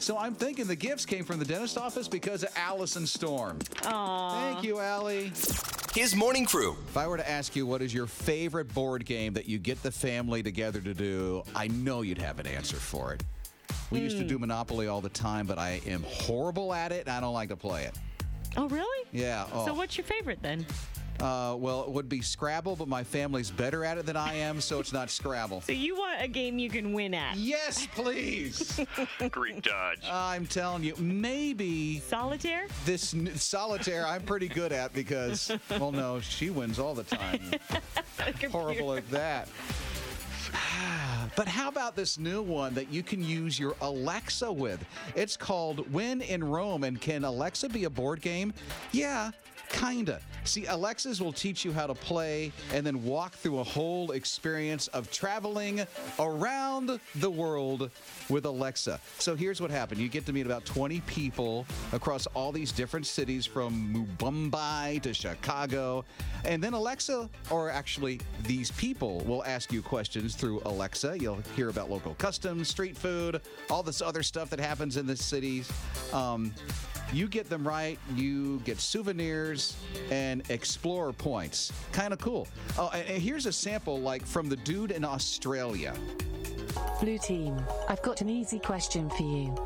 So 0.00 0.16
I'm 0.18 0.34
thinking 0.34 0.66
the 0.66 0.76
gifts 0.76 1.04
came 1.06 1.24
from 1.24 1.38
the 1.38 1.44
dentist 1.44 1.78
office 1.78 2.08
because 2.08 2.42
of 2.42 2.50
Allison 2.56 3.06
Storm. 3.06 3.58
Aw. 3.84 4.52
Thank 4.52 4.64
you, 4.64 4.78
Allie. 4.78 5.32
His 5.94 6.14
morning 6.14 6.44
crew. 6.44 6.76
If 6.88 6.96
I 6.96 7.08
were 7.08 7.16
to 7.16 7.28
ask 7.28 7.56
you 7.56 7.66
what 7.66 7.82
is 7.82 7.92
your 7.92 8.06
favorite 8.06 8.72
board 8.74 9.04
game 9.04 9.32
that 9.32 9.48
you 9.48 9.58
get 9.58 9.82
the 9.82 9.90
family 9.90 10.42
together 10.42 10.80
to 10.80 10.94
do, 10.94 11.42
I 11.56 11.68
know 11.68 12.02
you'd 12.02 12.18
have 12.18 12.38
an 12.38 12.46
answer 12.46 12.76
for 12.76 13.14
it. 13.14 13.24
We 13.90 14.00
used 14.00 14.18
to 14.18 14.24
do 14.24 14.38
Monopoly 14.38 14.86
all 14.88 15.00
the 15.00 15.08
time, 15.08 15.46
but 15.46 15.58
I 15.58 15.80
am 15.86 16.02
horrible 16.04 16.72
at 16.74 16.92
it 16.92 17.06
and 17.06 17.10
I 17.16 17.20
don't 17.20 17.32
like 17.34 17.48
to 17.48 17.56
play 17.56 17.84
it. 17.84 17.94
Oh, 18.56 18.68
really? 18.68 19.06
Yeah. 19.12 19.46
Oh. 19.52 19.66
So, 19.66 19.74
what's 19.74 19.96
your 19.96 20.04
favorite 20.04 20.40
then? 20.42 20.66
Uh, 21.20 21.56
well, 21.58 21.82
it 21.82 21.90
would 21.90 22.08
be 22.08 22.20
Scrabble, 22.22 22.76
but 22.76 22.86
my 22.86 23.02
family's 23.02 23.50
better 23.50 23.84
at 23.84 23.98
it 23.98 24.06
than 24.06 24.16
I 24.16 24.34
am, 24.34 24.60
so 24.60 24.78
it's 24.78 24.92
not 24.92 25.10
Scrabble. 25.10 25.60
So, 25.66 25.72
you 25.72 25.96
want 25.96 26.22
a 26.22 26.28
game 26.28 26.58
you 26.58 26.70
can 26.70 26.92
win 26.92 27.12
at? 27.12 27.36
Yes, 27.36 27.88
please. 27.94 28.80
Greek 29.30 29.62
dodge. 29.62 29.98
I'm 30.08 30.46
telling 30.46 30.84
you, 30.84 30.94
maybe 30.96 31.98
Solitaire? 32.06 32.68
this 32.84 33.14
n- 33.14 33.34
solitaire 33.34 34.06
I'm 34.06 34.22
pretty 34.22 34.48
good 34.48 34.72
at 34.72 34.92
because, 34.92 35.50
well, 35.70 35.90
no, 35.92 36.20
she 36.20 36.50
wins 36.50 36.78
all 36.78 36.94
the 36.94 37.04
time. 37.04 37.40
Horrible 38.52 38.94
at 38.94 39.10
that. 39.10 39.48
But 41.36 41.48
how 41.48 41.68
about 41.68 41.96
this 41.96 42.18
new 42.18 42.42
one 42.42 42.74
that 42.74 42.92
you 42.92 43.02
can 43.02 43.22
use 43.22 43.58
your 43.58 43.74
Alexa 43.80 44.50
with? 44.52 44.84
It's 45.14 45.36
called 45.36 45.90
When 45.92 46.20
in 46.20 46.42
Rome. 46.44 46.84
And 46.84 47.00
can 47.00 47.24
Alexa 47.24 47.68
be 47.68 47.84
a 47.84 47.90
board 47.90 48.20
game? 48.20 48.52
Yeah, 48.92 49.30
kinda. 49.68 50.20
See, 50.44 50.64
Alexas 50.66 51.20
will 51.20 51.32
teach 51.32 51.64
you 51.64 51.72
how 51.72 51.86
to 51.86 51.94
play 51.94 52.52
and 52.72 52.86
then 52.86 53.04
walk 53.04 53.34
through 53.34 53.58
a 53.58 53.64
whole 53.64 54.12
experience 54.12 54.88
of 54.88 55.10
traveling 55.10 55.86
around 56.18 56.98
the 57.16 57.30
world 57.30 57.90
with 58.30 58.46
Alexa. 58.46 58.98
So 59.18 59.36
here's 59.36 59.60
what 59.60 59.70
happened 59.70 60.00
you 60.00 60.08
get 60.08 60.24
to 60.26 60.32
meet 60.32 60.46
about 60.46 60.64
20 60.64 61.00
people 61.02 61.66
across 61.92 62.26
all 62.28 62.50
these 62.50 62.72
different 62.72 63.06
cities 63.06 63.44
from 63.44 64.08
Mumbai 64.18 65.02
to 65.02 65.12
Chicago. 65.12 66.04
And 66.44 66.62
then 66.62 66.72
Alexa, 66.72 67.28
or 67.50 67.68
actually 67.68 68.20
these 68.44 68.70
people, 68.70 69.20
will 69.26 69.44
ask 69.44 69.72
you 69.72 69.82
questions 69.82 70.34
through 70.34 70.62
Alexa. 70.64 71.18
You'll 71.18 71.42
hear 71.56 71.68
about 71.68 71.90
local 71.90 72.14
customs, 72.14 72.68
street 72.68 72.96
food, 72.96 73.42
all 73.68 73.82
this 73.82 74.00
other 74.00 74.22
stuff 74.22 74.48
that 74.50 74.60
happens 74.60 74.96
in 74.96 75.06
the 75.06 75.16
cities. 75.16 75.70
Um, 76.12 76.54
you 77.12 77.26
get 77.26 77.48
them 77.48 77.66
right, 77.66 77.98
you 78.14 78.60
get 78.60 78.78
souvenirs 78.80 79.57
and 80.10 80.48
explorer 80.50 81.12
points. 81.12 81.72
Kind 81.92 82.12
of 82.12 82.18
cool. 82.20 82.46
Oh, 82.78 82.90
and 82.94 83.08
and 83.08 83.22
here's 83.22 83.46
a 83.46 83.52
sample 83.52 83.98
like 84.00 84.24
from 84.24 84.48
the 84.48 84.56
dude 84.56 84.90
in 84.92 85.04
Australia. 85.04 85.94
Blue 87.00 87.18
team, 87.18 87.60
I've 87.88 88.02
got 88.02 88.20
an 88.20 88.28
easy 88.28 88.58
question 88.58 89.10
for 89.10 89.22
you. 89.22 89.56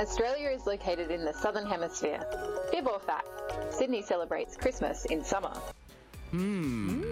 Australia 0.00 0.48
is 0.48 0.66
located 0.66 1.10
in 1.10 1.24
the 1.24 1.32
southern 1.32 1.66
hemisphere. 1.66 2.24
Fib 2.70 2.86
or 2.86 2.98
fact, 3.00 3.28
Sydney 3.70 4.02
celebrates 4.02 4.56
Christmas 4.56 5.04
in 5.06 5.22
summer. 5.22 5.52
Hmm, 6.30 7.02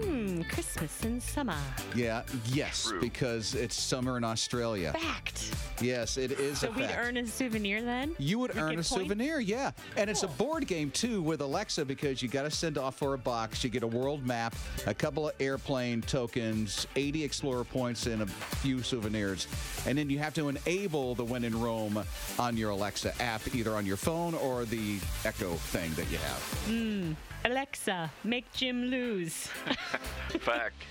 between 0.41 0.53
Christmas 0.55 1.03
and 1.03 1.21
summer. 1.21 1.55
Yeah, 1.95 2.23
yes, 2.45 2.91
because 3.01 3.53
it's 3.55 3.75
summer 3.75 4.17
in 4.17 4.23
Australia. 4.23 4.93
Fact. 4.93 5.53
Yes, 5.81 6.17
it 6.17 6.31
is 6.33 6.59
So 6.59 6.67
a 6.67 6.71
we'd 6.71 6.85
fact. 6.85 6.97
earn 6.99 7.17
a 7.17 7.25
souvenir 7.27 7.81
then? 7.81 8.15
You 8.19 8.39
would 8.39 8.53
We 8.53 8.61
earn 8.61 8.71
a 8.71 8.73
points? 8.75 8.89
souvenir, 8.89 9.39
yeah. 9.39 9.71
And 9.97 10.09
it's 10.09 10.23
a 10.23 10.27
board 10.27 10.67
game 10.67 10.91
too 10.91 11.21
with 11.21 11.41
Alexa 11.41 11.85
because 11.85 12.21
you 12.21 12.29
got 12.29 12.43
to 12.43 12.51
send 12.51 12.77
off 12.77 12.95
for 12.97 13.13
a 13.13 13.17
box. 13.17 13.63
You 13.63 13.69
get 13.69 13.83
a 13.83 13.87
world 13.87 14.25
map, 14.25 14.55
a 14.85 14.93
couple 14.93 15.27
of 15.29 15.35
airplane 15.39 16.01
tokens, 16.01 16.85
80 16.95 17.23
Explorer 17.23 17.63
points, 17.63 18.05
and 18.05 18.21
a 18.21 18.27
few 18.27 18.83
souvenirs. 18.83 19.47
And 19.87 19.97
then 19.97 20.09
you 20.09 20.19
have 20.19 20.33
to 20.35 20.49
enable 20.49 21.15
the 21.15 21.23
When 21.25 21.43
in 21.43 21.59
Rome 21.59 22.03
on 22.37 22.57
your 22.57 22.71
Alexa 22.71 23.19
app, 23.21 23.41
either 23.55 23.75
on 23.75 23.85
your 23.85 23.97
phone 23.97 24.35
or 24.35 24.65
the 24.65 24.99
Echo 25.25 25.53
thing 25.53 25.91
that 25.95 26.09
you 26.11 26.17
have. 26.17 26.65
Mm. 26.69 27.15
Alexa, 27.43 28.11
make 28.23 28.51
Jim 28.53 28.85
lose. 28.85 29.47
Fact. 30.39 30.83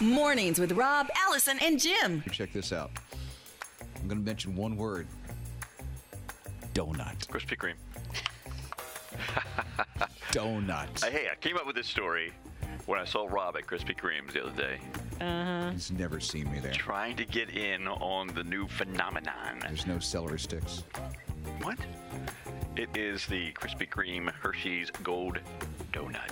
Mornings 0.00 0.58
with 0.58 0.72
Rob, 0.72 1.08
Allison, 1.16 1.58
and 1.62 1.78
Jim. 1.78 2.22
Check 2.32 2.52
this 2.52 2.72
out. 2.72 2.90
I'm 3.96 4.08
going 4.08 4.20
to 4.20 4.24
mention 4.24 4.54
one 4.56 4.76
word 4.76 5.06
donut. 6.74 7.26
Krispy 7.26 7.56
Kreme. 7.56 7.74
Donut. 10.32 11.02
Uh, 11.02 11.10
hey, 11.10 11.28
I 11.30 11.34
came 11.36 11.56
up 11.56 11.66
with 11.66 11.76
this 11.76 11.88
story 11.88 12.32
when 12.86 13.00
I 13.00 13.04
saw 13.04 13.26
Rob 13.26 13.56
at 13.56 13.66
Krispy 13.66 13.96
Kreme's 13.96 14.34
the 14.34 14.46
other 14.46 14.56
day. 14.56 14.80
Uh-huh. 15.20 15.70
He's 15.70 15.90
never 15.90 16.20
seen 16.20 16.50
me 16.52 16.60
there. 16.60 16.72
Trying 16.72 17.16
to 17.16 17.24
get 17.24 17.50
in 17.50 17.88
on 17.88 18.28
the 18.28 18.44
new 18.44 18.68
phenomenon. 18.68 19.58
There's 19.60 19.86
no 19.86 19.98
celery 19.98 20.38
sticks. 20.38 20.84
What? 21.62 21.78
It 22.76 22.96
is 22.96 23.26
the 23.26 23.52
Krispy 23.52 23.88
Kreme 23.88 24.32
Hershey's 24.32 24.90
Gold 25.02 25.40
Donut. 25.92 26.30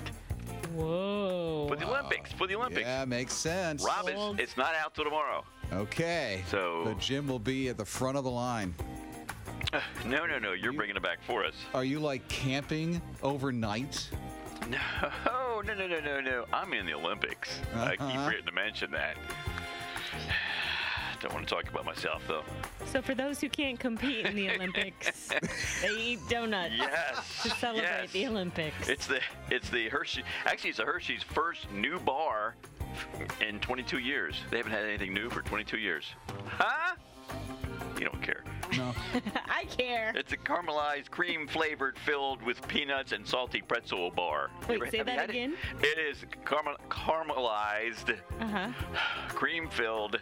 Whoa. 0.77 1.67
For 1.69 1.77
the 1.77 1.89
Olympics. 1.89 2.33
For 2.33 2.47
the 2.47 2.55
Olympics. 2.57 2.83
Yeah, 2.87 3.05
makes 3.05 3.33
sense. 3.33 3.85
Rob, 3.85 4.09
it's, 4.09 4.41
it's 4.43 4.57
not 4.57 4.75
out 4.75 4.95
till 4.95 5.05
tomorrow. 5.05 5.45
Okay. 5.73 6.43
So- 6.49 6.85
the 6.85 6.95
gym 6.95 7.27
will 7.27 7.39
be 7.39 7.69
at 7.69 7.77
the 7.77 7.85
front 7.85 8.17
of 8.17 8.25
the 8.25 8.31
line. 8.31 8.75
No, 10.07 10.25
no, 10.27 10.39
no. 10.39 10.53
You're 10.53 10.73
bringing 10.73 10.97
it 10.97 11.03
back 11.03 11.19
for 11.27 11.45
us. 11.45 11.55
Are 11.75 11.85
you 11.85 11.99
like 11.99 12.27
camping 12.29 13.03
overnight? 13.23 14.09
No, 14.71 14.79
no, 15.67 15.75
no, 15.75 15.87
no, 15.87 16.01
no, 16.01 16.21
no. 16.21 16.45
I'm 16.53 16.73
in 16.73 16.87
the 16.87 16.95
Olympics. 16.95 17.59
I 17.75 17.91
keep 17.93 18.01
Uh-huh. 18.03 18.25
forgetting 18.27 18.47
to 18.47 18.53
mention 18.53 18.91
that. 18.93 19.17
I 21.27 21.29
don't 21.29 21.35
want 21.39 21.49
to 21.49 21.55
talk 21.57 21.69
about 21.69 21.85
myself, 21.85 22.23
though. 22.29 22.45
So 22.93 23.03
for 23.03 23.13
those 23.13 23.41
who 23.41 23.49
can't 23.49 23.81
compete 23.81 24.27
in 24.27 24.37
the 24.37 24.49
Olympics, 24.55 25.29
they 25.83 25.91
eat 26.01 26.21
donuts 26.31 26.75
Yes. 26.79 27.43
to 27.43 27.49
celebrate 27.51 27.83
yes. 27.83 28.13
the 28.13 28.27
Olympics. 28.29 28.89
It's 28.89 29.09
the 29.09 29.19
it's 29.51 29.69
the 29.71 29.89
Hershey. 29.89 30.23
Actually, 30.45 30.71
it's 30.71 30.79
the 30.79 30.85
Hershey's 30.85 31.25
first 31.25 31.69
new 31.73 31.99
bar 31.99 32.55
in 33.45 33.59
22 33.59 33.99
years. 33.99 34.37
They 34.53 34.59
haven't 34.59 34.71
had 34.71 34.85
anything 34.85 35.13
new 35.13 35.29
for 35.29 35.43
22 35.43 35.79
years. 35.79 36.05
Huh? 36.47 36.95
You 37.99 38.05
don't 38.05 38.23
care. 38.23 38.45
No. 38.77 38.95
I 39.49 39.65
care. 39.65 40.13
It's 40.15 40.33
a 40.33 40.37
caramelized, 40.37 41.11
cream 41.11 41.49
flavored, 41.49 41.99
filled 41.99 42.41
with 42.43 42.67
peanuts 42.69 43.11
and 43.11 43.27
salty 43.27 43.63
pretzel 43.63 44.11
bar. 44.13 44.51
Wait, 44.69 44.77
ever- 44.77 44.91
say 44.91 44.99
that 45.03 45.09
had 45.19 45.31
it? 45.31 45.31
again? 45.31 45.55
It 45.83 45.99
is 45.99 46.25
caramel, 46.45 46.77
caramelized, 46.89 48.17
Uh-huh. 48.41 48.69
cream 49.31 49.69
filled, 49.71 50.21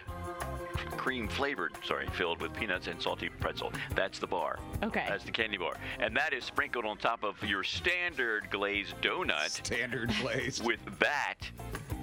cream 0.97 1.29
flavored, 1.29 1.73
sorry, 1.85 2.07
filled 2.13 2.41
with 2.41 2.53
peanuts 2.55 2.87
and 2.87 3.01
salty 3.01 3.29
pretzel. 3.41 3.73
That's 3.95 4.19
the 4.19 4.27
bar. 4.27 4.59
Okay. 4.83 5.05
That's 5.09 5.25
the 5.25 5.31
candy 5.33 5.57
bar. 5.57 5.75
And 5.99 6.17
that 6.17 6.33
is 6.33 6.45
sprinkled 6.45 6.85
on 6.85 6.97
top 6.97 7.25
of 7.25 7.43
your 7.43 7.63
standard 7.65 8.49
glazed 8.51 8.95
donut. 9.01 9.51
Standard 9.51 10.13
glazed. 10.21 10.65
With 10.67 10.81
that, 10.99 11.35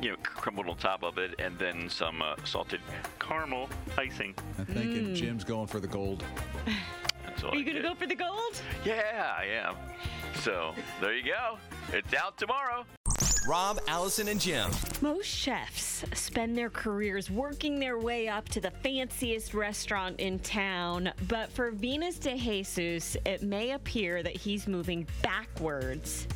you 0.01 0.11
know, 0.11 0.17
crumbled 0.23 0.67
on 0.67 0.77
top 0.77 1.03
of 1.03 1.17
it, 1.17 1.35
and 1.39 1.57
then 1.57 1.89
some 1.89 2.21
uh, 2.21 2.35
salted 2.43 2.81
caramel 3.19 3.69
icing. 3.97 4.35
I'm 4.57 4.65
thinking 4.65 5.01
Mm. 5.01 5.15
Jim's 5.15 5.43
going 5.43 5.67
for 5.67 5.79
the 5.79 5.87
gold. 5.87 6.23
That's 7.25 7.43
all 7.43 7.51
Are 7.51 7.55
you 7.55 7.63
going 7.63 7.77
to 7.77 7.81
go 7.81 7.95
for 7.95 8.05
the 8.05 8.15
gold? 8.15 8.61
Yeah, 8.85 9.33
I 9.37 9.45
am. 9.45 9.75
So 10.41 10.73
there 10.99 11.15
you 11.15 11.23
go. 11.23 11.57
It's 11.91 12.13
out 12.13 12.37
tomorrow. 12.37 12.85
Rob, 13.47 13.79
Allison, 13.87 14.27
and 14.27 14.39
Jim. 14.39 14.69
Most 15.01 15.25
chefs 15.25 16.05
spend 16.13 16.55
their 16.55 16.69
careers 16.69 17.31
working 17.31 17.79
their 17.79 17.97
way 17.97 18.27
up 18.27 18.47
to 18.49 18.61
the 18.61 18.69
fanciest 18.69 19.55
restaurant 19.55 20.19
in 20.19 20.37
town, 20.39 21.11
but 21.27 21.51
for 21.51 21.71
Venus 21.71 22.19
de 22.19 22.37
Jesus, 22.37 23.17
it 23.25 23.41
may 23.41 23.71
appear 23.71 24.21
that 24.21 24.35
he's 24.35 24.67
moving 24.67 25.07
backwards. 25.23 26.27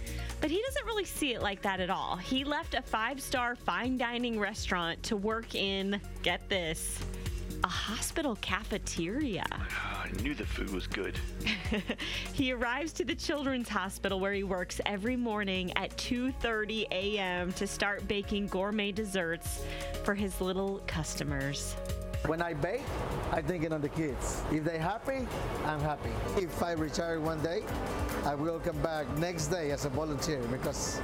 But 0.42 0.50
he 0.50 0.62
doesn't 0.66 0.86
really 0.86 1.06
see 1.06 1.34
it 1.34 1.44
like 1.44 1.62
that 1.62 1.80
at 1.80 1.92
all. 1.92 2.16
He 2.16 2.44
left 2.44 2.74
a 2.74 2.82
five 2.82 3.22
star 3.22 3.56
fine 3.56 3.98
dining 3.98 4.40
restaurant 4.40 5.02
to 5.04 5.16
work 5.16 5.54
in, 5.54 6.02
get 6.24 6.50
this, 6.50 7.00
a 7.66 7.68
hospital 7.68 8.38
cafeteria. 8.42 9.44
Ah, 9.52 10.04
I 10.06 10.22
knew 10.22 10.36
the 10.36 10.46
food 10.46 10.70
was 10.72 10.86
good. 10.86 11.20
He 12.34 12.52
arrives 12.52 12.92
to 12.94 13.06
the 13.06 13.16
children's 13.16 13.70
hospital 13.70 14.20
where 14.20 14.34
he 14.34 14.44
works 14.44 14.80
every 14.86 15.16
morning 15.16 15.76
at 15.76 15.98
2:30 15.98 16.86
a.m. 16.92 17.52
to 17.54 17.66
start 17.66 18.08
baking 18.08 18.48
gourmet 18.48 18.92
desserts 18.92 19.64
for 20.04 20.14
his 20.14 20.42
little 20.42 20.82
customers. 20.86 21.76
When 22.28 22.42
I 22.42 22.56
bake, 22.56 22.82
I'm 23.32 23.44
thinking 23.44 23.72
of 23.72 23.84
the 23.84 23.90
kids. 23.90 24.42
If 24.52 24.64
they're 24.64 24.80
happy, 24.80 25.28
I'm 25.64 25.80
happy. 25.80 26.10
If 26.38 26.64
I 26.64 26.72
retire 26.72 27.20
one 27.20 27.40
day, 27.44 27.62
I 28.24 28.34
will 28.34 28.60
come 28.60 28.78
back 28.82 29.06
next 29.20 29.48
day 29.48 29.70
as 29.70 29.86
a 29.86 29.90
volunteer 29.90 30.42
because 30.50 31.00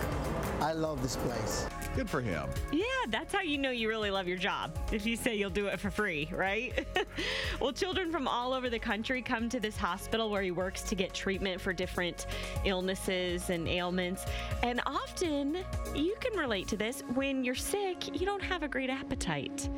I 0.62 0.74
love 0.74 1.04
this 1.04 1.18
place. 1.18 1.68
Good 1.96 2.10
for 2.10 2.22
him. 2.22 2.50
Yeah, 2.72 2.86
that's 3.10 3.34
how 3.34 3.42
you 3.42 3.58
know 3.58 3.70
you 3.70 3.90
really 3.90 4.10
love 4.10 4.28
your 4.28 4.38
job. 4.38 4.76
If 4.92 5.06
you 5.06 5.16
say 5.16 5.36
you'll 5.36 5.50
do 5.50 5.68
it 5.68 5.80
for 5.80 5.92
free, 5.92 6.30
right? 6.32 6.88
well, 7.60 7.74
children 7.74 8.12
from 8.12 8.28
all 8.28 8.54
over 8.54 8.70
the 8.70 8.80
country 8.80 9.22
come 9.22 9.50
to 9.50 9.60
this 9.60 9.76
hospital 9.76 10.30
where 10.30 10.42
he 10.42 10.52
works 10.52 10.82
to 10.84 10.96
get 10.96 11.14
treatment 11.14 11.60
for 11.60 11.74
different 11.74 12.28
illnesses 12.64 13.50
and 13.50 13.68
ailments. 13.68 14.26
And 14.64 14.82
often, 14.86 15.58
you 15.94 16.16
can 16.20 16.40
relate 16.40 16.68
to 16.70 16.78
this 16.78 17.04
when 17.14 17.44
you're 17.44 17.56
sick, 17.56 18.20
you 18.20 18.26
don't 18.26 18.44
have 18.44 18.64
a 18.64 18.68
great 18.68 18.90
appetite. 18.90 19.70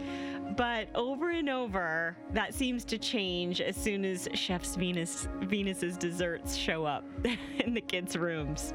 But 0.55 0.89
over 0.93 1.31
and 1.31 1.49
over, 1.49 2.15
that 2.31 2.53
seems 2.53 2.85
to 2.85 2.97
change 2.97 3.61
as 3.61 3.75
soon 3.75 4.05
as 4.05 4.27
Chef's 4.33 4.75
Venus 4.75 5.27
Venus's 5.41 5.97
desserts 5.97 6.55
show 6.55 6.85
up 6.85 7.05
in 7.59 7.73
the 7.73 7.81
kids' 7.81 8.15
rooms. 8.15 8.73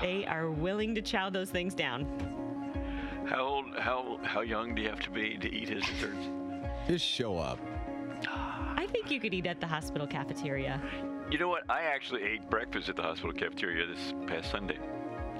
They 0.00 0.26
are 0.26 0.50
willing 0.50 0.94
to 0.94 1.02
chow 1.02 1.30
those 1.30 1.50
things 1.50 1.74
down. 1.74 2.06
How 3.28 3.42
old? 3.42 3.66
How 3.78 4.18
how 4.22 4.40
young 4.40 4.74
do 4.74 4.82
you 4.82 4.88
have 4.88 5.00
to 5.00 5.10
be 5.10 5.36
to 5.36 5.54
eat 5.54 5.68
his 5.68 5.84
desserts? 5.84 6.28
Just 6.88 7.04
show 7.04 7.36
up. 7.36 7.58
I 8.26 8.86
think 8.90 9.10
you 9.10 9.20
could 9.20 9.34
eat 9.34 9.46
at 9.46 9.60
the 9.60 9.66
hospital 9.66 10.06
cafeteria. 10.06 10.80
You 11.30 11.38
know 11.38 11.48
what? 11.48 11.64
I 11.68 11.82
actually 11.82 12.22
ate 12.22 12.48
breakfast 12.48 12.88
at 12.88 12.96
the 12.96 13.02
hospital 13.02 13.32
cafeteria 13.32 13.86
this 13.86 14.14
past 14.26 14.50
Sunday. 14.50 14.78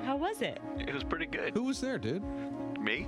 How 0.04 0.16
was 0.16 0.42
it? 0.42 0.60
It 0.78 0.92
was 0.92 1.02
pretty 1.02 1.26
good. 1.26 1.54
Who 1.54 1.64
was 1.64 1.80
there, 1.80 1.98
dude? 1.98 2.22
Me? 2.78 3.06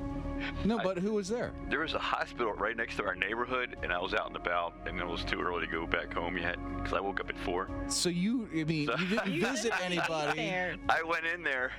No, 0.65 0.79
but 0.83 0.99
who 0.99 1.13
was 1.15 1.29
there? 1.29 1.53
There 1.69 1.81
was 1.81 1.95
a 1.95 1.99
hospital 1.99 2.53
right 2.55 2.77
next 2.77 2.97
to 2.97 3.05
our 3.05 3.15
neighborhood, 3.15 3.77
and 3.83 3.93
I 3.93 3.99
was 4.01 4.15
out 4.15 4.27
and 4.29 4.37
about, 4.37 4.75
and 4.87 4.99
it 5.01 5.07
was 5.07 5.25
too 5.25 5.41
early 5.41 5.67
to 5.67 5.73
go 5.73 5.87
back 5.87 6.13
home 6.15 6.37
yet 6.37 6.57
because 6.77 6.93
I 6.93 7.01
woke 7.01 7.21
up 7.21 7.29
at 7.29 7.39
four. 7.39 7.69
So 7.89 8.09
you, 8.09 8.49
I 8.55 8.65
mean, 8.65 8.87
So- 8.87 8.97
you 8.99 9.07
didn't 9.09 9.33
You 9.33 9.47
visit 9.47 9.73
anybody. 9.85 10.51
I 10.89 11.03
went 11.03 11.25
in 11.27 11.43
there. 11.43 11.73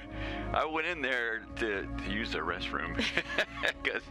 I 0.54 0.66
went 0.66 0.88
in 0.88 1.02
there 1.02 1.44
to, 1.58 1.88
to 2.06 2.12
use 2.12 2.32
the 2.32 2.40
restroom, 2.40 2.96
'Cause- 3.84 4.02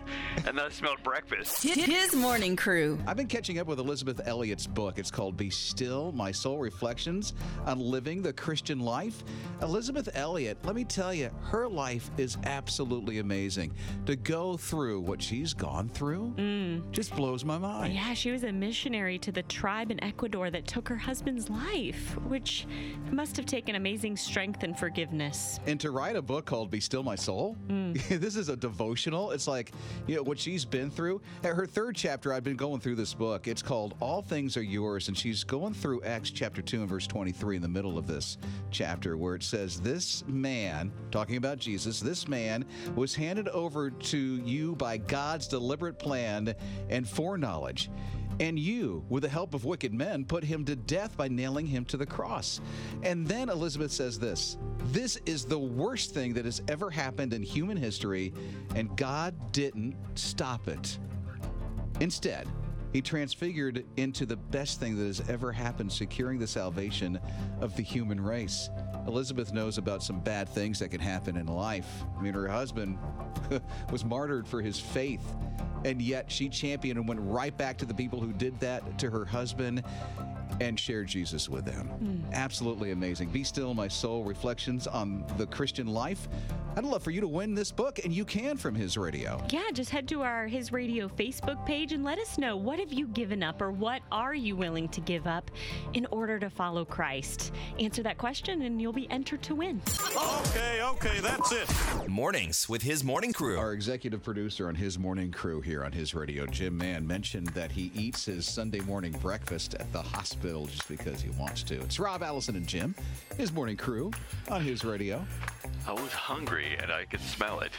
and 0.47 0.57
then 0.59 0.61
I 0.61 0.69
smelled 0.71 1.03
breakfast. 1.03 1.63
His 1.63 2.15
morning 2.15 2.57
crew. 2.57 2.99
I've 3.07 3.17
been 3.17 3.27
catching 3.27 3.59
up 3.59 3.67
with 3.67 3.79
Elisabeth 3.79 4.21
Elliot's 4.27 4.67
book. 4.67 4.99
It's 4.99 5.11
called 5.11 5.37
Be 5.37 5.51
Still 5.51 6.13
My 6.13 6.31
Soul 6.33 6.59
Reflections 6.59 7.35
on 7.67 7.79
Living 7.79 8.23
the 8.23 8.33
Christian 8.33 8.81
Life. 8.81 9.23
Elisabeth 9.63 10.09
Elliot, 10.15 10.59
let 10.65 10.75
me 10.75 10.85
tell 10.85 11.13
you, 11.13 11.31
her 11.43 11.69
life 11.69 12.11
is 12.17 12.37
absolutely 12.45 13.19
amazing. 13.19 13.73
To 14.07 14.17
go 14.17 14.40
through 14.57 15.01
what 15.01 15.21
she's 15.21 15.53
gone 15.53 15.89
through 15.89 16.33
mm. 16.37 16.91
just 16.93 17.15
blows 17.15 17.45
my 17.45 17.59
mind. 17.59 17.93
Yeah, 17.93 18.15
she 18.15 18.31
was 18.31 18.45
a 18.45 18.53
missionary 18.53 19.19
to 19.19 19.31
the 19.31 19.43
tribe 19.45 19.91
in 19.91 20.03
Ecuador 20.03 20.51
that 20.51 20.67
took 20.67 20.89
her 20.89 20.97
husband's 20.97 21.51
life, 21.51 22.17
which 22.27 22.67
must 23.11 23.37
have 23.37 23.45
taken 23.45 23.75
amazing 23.75 24.17
strength 24.17 24.63
and 24.63 24.79
forgiveness. 24.79 25.61
And 25.67 25.79
to 25.81 25.91
write 25.91 26.17
a 26.17 26.23
book 26.23 26.47
called 26.47 26.71
Be 26.71 26.81
Still 26.81 27.03
My 27.03 27.17
Soul, 27.17 27.57
mm. 27.69 28.03
this 28.21 28.35
is 28.35 28.49
a 28.49 28.57
devotional. 28.57 29.33
It's 29.33 29.47
like, 29.47 29.73
you 30.07 30.17
know, 30.17 30.23
what 30.23 30.39
she's 30.39 30.65
been 30.65 30.91
through. 30.91 31.21
At 31.45 31.55
her 31.55 31.67
third 31.67 31.95
chapter, 31.95 32.33
I've 32.33 32.45
been 32.45 32.57
going 32.57 32.81
through 32.81 32.97
this 32.97 33.13
book. 33.13 33.47
It's 33.47 33.63
called 33.63 33.95
All 34.01 34.23
Things 34.23 34.57
Are 34.57 34.63
Yours. 34.63 35.09
And 35.09 35.17
she's 35.17 35.45
going 35.45 35.75
through 35.75 36.03
Acts 36.03 36.31
chapter 36.31 36.63
2 36.63 36.81
and 36.81 36.89
verse 36.89 37.07
23 37.07 37.57
in 37.57 37.63
the 37.63 37.69
middle 37.69 37.99
of 37.99 38.07
this 38.07 38.39
chapter, 38.71 39.17
where 39.17 39.35
it 39.35 39.43
says, 39.43 39.81
This 39.81 40.25
man, 40.27 40.93
talking 41.11 41.37
about 41.37 41.59
Jesus, 41.59 42.01
this 42.01 42.27
man 42.27 42.65
was 42.95 43.15
handed 43.15 43.49
over 43.49 43.91
to 43.91 44.30
you 44.37 44.75
by 44.77 44.97
God's 44.97 45.49
deliberate 45.49 45.99
plan 45.99 46.55
and 46.89 47.09
foreknowledge. 47.09 47.91
And 48.41 48.59
you, 48.59 49.05
with 49.11 49.23
the 49.23 49.29
help 49.29 49.53
of 49.53 49.67
wicked 49.67 49.93
men, 49.93 50.25
put 50.25 50.43
him 50.43 50.65
to 50.65 50.75
death 50.75 51.15
by 51.15 51.29
nailing 51.29 51.67
him 51.67 51.85
to 51.87 51.99
the 51.99 52.07
cross. 52.07 52.61
And 53.03 53.27
then 53.27 53.51
Elizabeth 53.51 53.93
says 53.93 54.19
this 54.19 54.57
This 54.87 55.17
is 55.27 55.45
the 55.45 55.59
worst 55.59 56.15
thing 56.15 56.33
that 56.35 56.47
has 56.47 56.63
ever 56.69 56.91
happened 56.91 57.35
in 57.35 57.43
human 57.43 57.77
history, 57.77 58.33
and 58.75 58.97
God 58.97 59.53
didn't 59.53 59.95
stop 60.15 60.69
it. 60.69 60.99
Instead, 62.01 62.49
he 62.95 63.01
transfigured 63.01 63.85
into 63.99 64.27
the 64.27 64.37
best 64.37 64.81
thing 64.81 64.97
that 64.97 65.05
has 65.05 65.23
ever 65.29 65.53
happened, 65.53 65.93
securing 65.93 66.39
the 66.39 66.47
salvation 66.47 67.21
of 67.61 67.77
the 67.77 67.83
human 67.83 68.21
race. 68.21 68.69
Elizabeth 69.07 69.53
knows 69.53 69.79
about 69.79 70.03
some 70.03 70.21
bad 70.21 70.49
things 70.49 70.79
that 70.81 70.91
can 70.91 71.01
happen 71.01 71.37
in 71.37 71.47
life. 71.47 72.05
I 72.19 72.23
mean, 72.23 72.35
her 72.35 72.49
husband 72.49 72.99
was 73.91 74.05
martyred 74.05 74.47
for 74.47 74.61
his 74.61 74.79
faith, 74.79 75.25
and 75.85 76.01
yet 76.01 76.31
she 76.31 76.49
championed 76.49 76.99
and 76.99 77.09
went 77.09 77.21
right 77.23 77.57
back 77.57 77.77
to 77.79 77.85
the 77.85 77.95
people 77.95 78.21
who 78.21 78.33
did 78.33 78.59
that 78.61 78.99
to 78.99 79.11
her 79.11 79.25
husband 79.25 79.83
and 80.61 80.79
share 80.79 81.05
Jesus 81.05 81.49
with 81.49 81.65
them. 81.65 81.87
Hmm. 81.87 82.33
Absolutely 82.33 82.93
amazing. 82.93 83.31
Be 83.31 83.43
Still, 83.43 83.75
My 83.75 83.89
Soul 83.89 84.25
Reflections 84.25 84.87
on 84.87 85.25
the 85.39 85.47
Christian 85.47 85.87
Life. 85.87 86.29
I'd 86.77 86.85
love 86.85 87.03
for 87.03 87.11
you 87.11 87.21
to 87.21 87.29
win 87.29 87.55
this 87.55 87.73
book, 87.73 87.99
and 88.05 88.13
you 88.13 88.25
can 88.25 88.57
from 88.57 88.75
his 88.75 88.97
radio. 88.97 89.43
Yeah, 89.51 89.71
just 89.73 89.91
head 89.91 90.07
to 90.09 90.23
our 90.23 90.47
His 90.47 90.71
Radio 90.71 91.09
Facebook 91.09 91.65
page 91.67 91.93
and 91.93 92.05
let 92.05 92.19
us 92.19 92.39
know 92.39 92.57
what 92.57 92.79
have 92.79 92.93
you 92.93 93.09
given 93.09 93.43
up 93.43 93.61
or 93.61 93.73
what 93.73 94.03
are 94.13 94.35
you 94.35 94.55
willing 94.55 94.89
to 94.91 95.01
give 95.01 95.27
up 95.27 95.51
in 95.95 96.07
order 96.13 96.39
to 96.39 96.49
follow 96.49 96.85
Christ. 96.85 97.53
Answer 97.79 98.03
that 98.05 98.19
question 98.19 98.63
and 98.63 98.81
you'll 98.81 98.93
be 98.93 99.11
entered 99.11 99.43
to 99.43 99.55
win. 99.55 99.81
Okay, 100.17 100.81
okay, 100.83 101.21
that's 101.21 101.53
it. 101.53 101.69
Mornings 102.09 102.69
with 102.69 102.83
his 102.83 103.03
morning 103.03 103.33
crew. 103.33 103.59
Our 103.59 103.73
executive 103.73 104.23
producer 104.23 104.69
on 104.69 104.75
his 104.77 104.99
morning 104.99 105.33
crew 105.33 105.61
here 105.61 105.85
on 105.85 105.93
his 105.93 106.15
radio, 106.15 106.47
Jim 106.47 106.77
Mann, 106.77 107.07
mentioned 107.07 107.49
that 107.49 107.73
he 107.73 107.91
eats 107.95 108.27
his 108.27 108.47
Sunday 108.47 108.81
morning 108.81 109.13
breakfast 109.21 109.75
at 109.75 109.93
the 109.93 110.03
hospital 110.03 110.50
just 110.51 110.89
because 110.89 111.21
he 111.21 111.31
wants 111.31 111.63
to. 111.65 111.81
It's 111.81 111.99
Rob 111.99 112.23
Allison 112.23 112.57
and 112.57 112.67
Jim, 112.67 112.95
his 113.37 113.53
morning 113.53 113.77
crew 113.77 114.11
on 114.49 114.63
his 114.63 114.85
radio, 114.85 115.25
I 115.87 115.93
was 115.93 116.13
hungry 116.13 116.77
and 116.81 116.93
I 116.93 117.05
could 117.05 117.21
smell 117.21 117.61
it. 117.61 117.73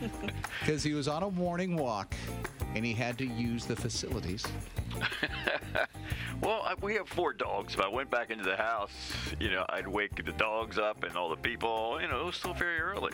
because 0.60 0.82
he 0.82 0.92
was 0.92 1.08
on 1.08 1.22
a 1.22 1.30
morning 1.30 1.76
walk 1.76 2.14
and 2.74 2.84
he 2.84 2.92
had 2.92 3.18
to 3.18 3.26
use 3.26 3.66
the 3.66 3.76
facilities. 3.76 4.44
Well, 6.42 6.62
I, 6.62 6.74
we 6.82 6.94
have 6.94 7.08
four 7.08 7.32
dogs. 7.32 7.74
If 7.74 7.80
I 7.80 7.88
went 7.88 8.10
back 8.10 8.30
into 8.30 8.44
the 8.44 8.56
house, 8.56 8.90
you 9.40 9.50
know, 9.50 9.64
I'd 9.68 9.86
wake 9.86 10.22
the 10.22 10.32
dogs 10.32 10.78
up 10.78 11.04
and 11.04 11.16
all 11.16 11.30
the 11.30 11.36
people. 11.36 11.98
You 12.00 12.08
know, 12.08 12.20
it 12.20 12.26
was 12.26 12.36
still 12.36 12.54
very 12.54 12.80
early. 12.80 13.12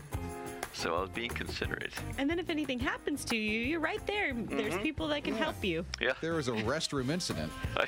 So 0.72 0.94
I 0.94 1.00
was 1.00 1.10
being 1.10 1.30
considerate. 1.30 1.92
And 2.18 2.28
then 2.30 2.38
if 2.38 2.48
anything 2.48 2.78
happens 2.78 3.24
to 3.26 3.36
you, 3.36 3.60
you're 3.60 3.80
right 3.80 4.04
there. 4.06 4.32
There's 4.34 4.74
Mhm. 4.74 4.82
people 4.82 5.08
that 5.08 5.24
can 5.24 5.34
help 5.36 5.62
you. 5.64 5.84
Yeah. 6.00 6.12
There 6.20 6.34
was 6.34 6.48
a 6.48 6.52
restroom 6.52 7.10
incident. 7.10 7.52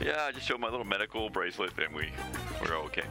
yeah, 0.00 0.24
I 0.26 0.32
just 0.32 0.46
showed 0.46 0.60
my 0.60 0.68
little 0.68 0.84
medical 0.84 1.28
bracelet 1.30 1.72
and 1.78 1.94
we 1.94 2.10
we're 2.62 2.76
okay. 2.76 3.02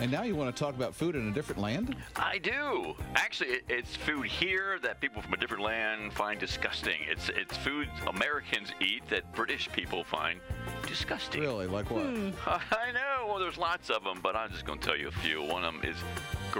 And 0.00 0.10
now 0.10 0.22
you 0.22 0.34
want 0.34 0.54
to 0.54 0.58
talk 0.64 0.74
about 0.74 0.94
food 0.94 1.14
in 1.16 1.28
a 1.28 1.32
different 1.32 1.60
land? 1.60 1.96
I 2.16 2.38
do. 2.38 2.94
Actually, 3.14 3.50
it, 3.50 3.64
it's 3.68 3.96
food 3.96 4.26
here 4.26 4.78
that 4.82 5.00
people 5.00 5.22
from 5.22 5.32
a 5.32 5.36
different 5.36 5.62
land 5.62 6.12
find 6.12 6.38
disgusting. 6.38 6.96
It's 7.08 7.28
it's 7.30 7.56
food 7.58 7.88
Americans 8.06 8.70
eat 8.80 9.08
that 9.08 9.32
British 9.34 9.68
people 9.72 10.04
find 10.04 10.40
disgusting. 10.86 11.40
Really? 11.40 11.66
Like 11.66 11.90
what? 11.90 12.02
I 12.46 12.92
know. 12.92 13.26
Well, 13.28 13.38
there's 13.38 13.58
lots 13.58 13.90
of 13.90 14.04
them, 14.04 14.20
but 14.22 14.36
I'm 14.36 14.50
just 14.50 14.64
going 14.64 14.78
to 14.78 14.86
tell 14.86 14.96
you 14.96 15.08
a 15.08 15.12
few. 15.12 15.42
One 15.42 15.64
of 15.64 15.72
them 15.74 15.82
is 15.90 15.96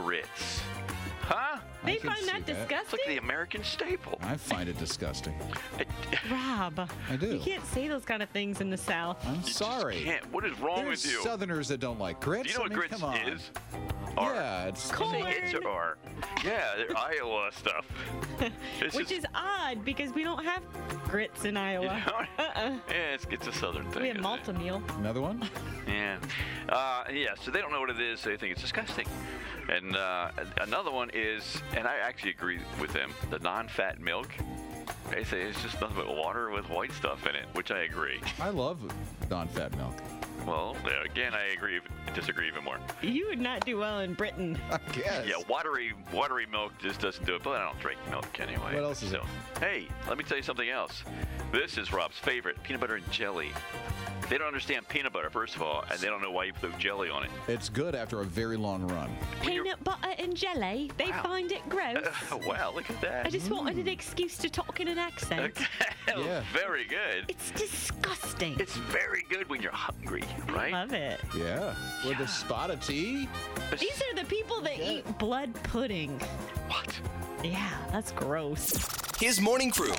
grits. 0.00 0.60
Huh? 1.22 1.58
They 1.84 1.96
find 1.96 2.26
that 2.28 2.44
disgusting? 2.46 2.78
It's 2.80 2.92
like 2.92 3.06
the 3.06 3.16
American 3.16 3.64
staple. 3.64 4.18
I 4.22 4.36
find 4.36 4.68
it 4.68 4.78
disgusting. 4.78 5.34
Rob. 6.30 6.88
I 7.10 7.16
do. 7.16 7.28
You 7.28 7.40
can't 7.40 7.64
say 7.66 7.88
those 7.88 8.04
kind 8.04 8.22
of 8.22 8.28
things 8.30 8.60
in 8.60 8.70
the 8.70 8.76
South. 8.76 9.24
I'm 9.26 9.42
sorry. 9.42 10.02
Can't. 10.02 10.32
What 10.32 10.44
is 10.44 10.58
wrong 10.60 10.84
There's 10.84 11.04
with 11.04 11.12
you? 11.12 11.22
Southerners 11.22 11.68
that 11.68 11.80
don't 11.80 11.98
like 11.98 12.20
grits. 12.20 12.44
Do 12.44 12.50
you 12.50 12.58
know 12.58 12.60
I 12.60 12.64
what 12.64 12.70
mean, 12.70 12.78
grits 12.78 12.94
come 13.00 13.04
on. 13.04 13.16
is? 13.28 13.50
Are. 14.16 14.34
Yeah, 14.34 14.64
it's 14.66 14.90
You 14.90 15.10
say 15.10 15.20
it's 15.42 15.54
or. 15.64 15.98
Yeah, 16.44 16.74
they're 16.76 16.96
Iowa 17.22 17.50
stuff. 17.52 17.86
It's 18.80 18.96
Which 18.96 19.08
just- 19.08 19.20
is 19.24 19.26
odd 19.34 19.84
because 19.84 20.12
we 20.12 20.22
don't 20.24 20.42
have 20.44 20.62
grits 21.08 21.44
in 21.44 21.56
Iowa. 21.56 21.86
Uh-uh. 22.38 22.76
Yeah, 22.88 22.94
it's, 23.14 23.26
it's 23.30 23.46
a 23.46 23.52
southern 23.52 23.84
thing. 23.90 24.02
We 24.02 24.08
have 24.08 24.16
isn't 24.16 24.20
it? 24.20 24.22
Malt-O-Meal. 24.22 24.82
Another 24.98 25.20
one? 25.20 25.48
Yeah. 25.86 26.18
Uh, 26.68 27.04
yeah, 27.12 27.34
so 27.40 27.50
they 27.50 27.60
don't 27.60 27.72
know 27.72 27.80
what 27.80 27.90
it 27.90 28.00
is. 28.00 28.22
They 28.22 28.36
think 28.36 28.52
it's 28.52 28.62
disgusting. 28.62 29.06
And 29.68 29.96
uh, 29.96 30.30
another 30.60 30.90
one 30.90 31.10
is, 31.12 31.60
and 31.76 31.86
I 31.86 31.96
actually 31.96 32.30
agree 32.30 32.58
with 32.80 32.92
them, 32.92 33.12
the 33.30 33.38
non 33.40 33.68
fat 33.68 34.00
milk. 34.00 34.28
They 35.10 35.24
say 35.24 35.42
it's 35.42 35.60
just 35.62 35.80
nothing 35.80 35.96
but 35.96 36.08
water 36.16 36.50
with 36.50 36.68
white 36.70 36.92
stuff 36.92 37.26
in 37.26 37.34
it, 37.36 37.46
which 37.52 37.70
I 37.70 37.80
agree. 37.80 38.20
I 38.40 38.50
love 38.50 38.78
non-fat 39.30 39.76
milk. 39.76 39.94
Well, 40.46 40.76
again, 41.04 41.34
I 41.34 41.52
agree, 41.52 41.80
disagree 42.14 42.46
even 42.46 42.62
more. 42.62 42.78
You 43.02 43.26
would 43.28 43.40
not 43.40 43.66
do 43.66 43.78
well 43.78 44.00
in 44.00 44.14
Britain. 44.14 44.56
I 44.70 44.78
guess. 44.92 45.26
Yeah, 45.26 45.42
watery, 45.48 45.92
watery 46.12 46.46
milk 46.46 46.72
just 46.78 47.00
doesn't 47.00 47.26
do 47.26 47.34
it. 47.34 47.42
But 47.42 47.56
I 47.60 47.64
don't 47.64 47.80
drink 47.80 47.98
milk 48.10 48.38
anyway. 48.38 48.74
What 48.74 48.84
else 48.84 49.02
is 49.02 49.10
so, 49.10 49.24
Hey, 49.58 49.88
let 50.08 50.16
me 50.16 50.24
tell 50.24 50.36
you 50.36 50.42
something 50.42 50.68
else. 50.68 51.02
This 51.52 51.78
is 51.78 51.92
Rob's 51.92 52.18
favorite: 52.18 52.62
peanut 52.62 52.80
butter 52.80 52.96
and 52.96 53.10
jelly. 53.10 53.50
They 54.28 54.38
don't 54.38 54.48
understand 54.48 54.88
peanut 54.88 55.12
butter, 55.12 55.30
first 55.30 55.54
of 55.54 55.62
all, 55.62 55.84
and 55.88 56.00
they 56.00 56.08
don't 56.08 56.20
know 56.20 56.32
why 56.32 56.44
you 56.44 56.52
put 56.52 56.76
jelly 56.78 57.08
on 57.08 57.22
it. 57.24 57.30
It's 57.46 57.68
good 57.68 57.94
after 57.94 58.22
a 58.22 58.24
very 58.24 58.56
long 58.56 58.86
run. 58.88 59.08
Peanut 59.40 59.82
butter 59.84 60.14
and 60.18 60.36
jelly. 60.36 60.90
They 60.96 61.12
find 61.12 61.52
it 61.52 61.66
gross. 61.68 62.04
Oh, 62.32 62.38
wow, 62.44 62.72
look 62.74 62.90
at 62.90 63.00
that. 63.02 63.26
I 63.26 63.30
just 63.30 63.50
wanted 63.50 63.78
an 63.78 63.84
mm. 63.84 63.92
excuse 63.92 64.36
to 64.38 64.50
talk 64.50 64.80
in 64.80 64.88
an 64.88 64.98
accent. 64.98 65.56
Yeah. 66.08 66.42
Very 66.52 66.84
good. 66.84 67.24
It's 67.28 67.50
disgusting. 67.50 68.56
It's 68.60 68.76
very 68.76 69.24
good 69.28 69.48
when 69.50 69.60
you're 69.60 69.72
hungry, 69.72 70.22
right? 70.48 70.72
I 70.72 70.82
Love 70.82 70.92
it. 70.92 71.20
Yeah. 71.36 71.74
With 72.06 72.20
a 72.20 72.28
spot 72.28 72.70
of 72.70 72.84
tea. 72.84 73.28
These 73.78 74.02
are 74.02 74.14
the 74.14 74.24
people 74.24 74.60
that 74.62 74.78
eat 74.78 75.18
blood 75.18 75.52
pudding. 75.64 76.18
What? 76.68 76.98
Yeah, 77.42 77.68
that's 77.92 78.12
gross. 78.12 78.72
His 79.18 79.40
morning 79.40 79.70
crew. 79.72 79.94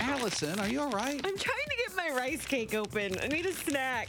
Allison, 0.00 0.58
are 0.60 0.68
you 0.68 0.80
all 0.80 0.90
right? 0.90 1.20
I'm 1.24 1.36
trying 1.36 1.68
to 1.68 1.69
get 1.69 1.69
my 2.00 2.14
rice 2.14 2.46
cake 2.46 2.74
open. 2.74 3.18
I 3.20 3.28
need 3.28 3.46
a 3.46 3.52
snack. 3.52 4.08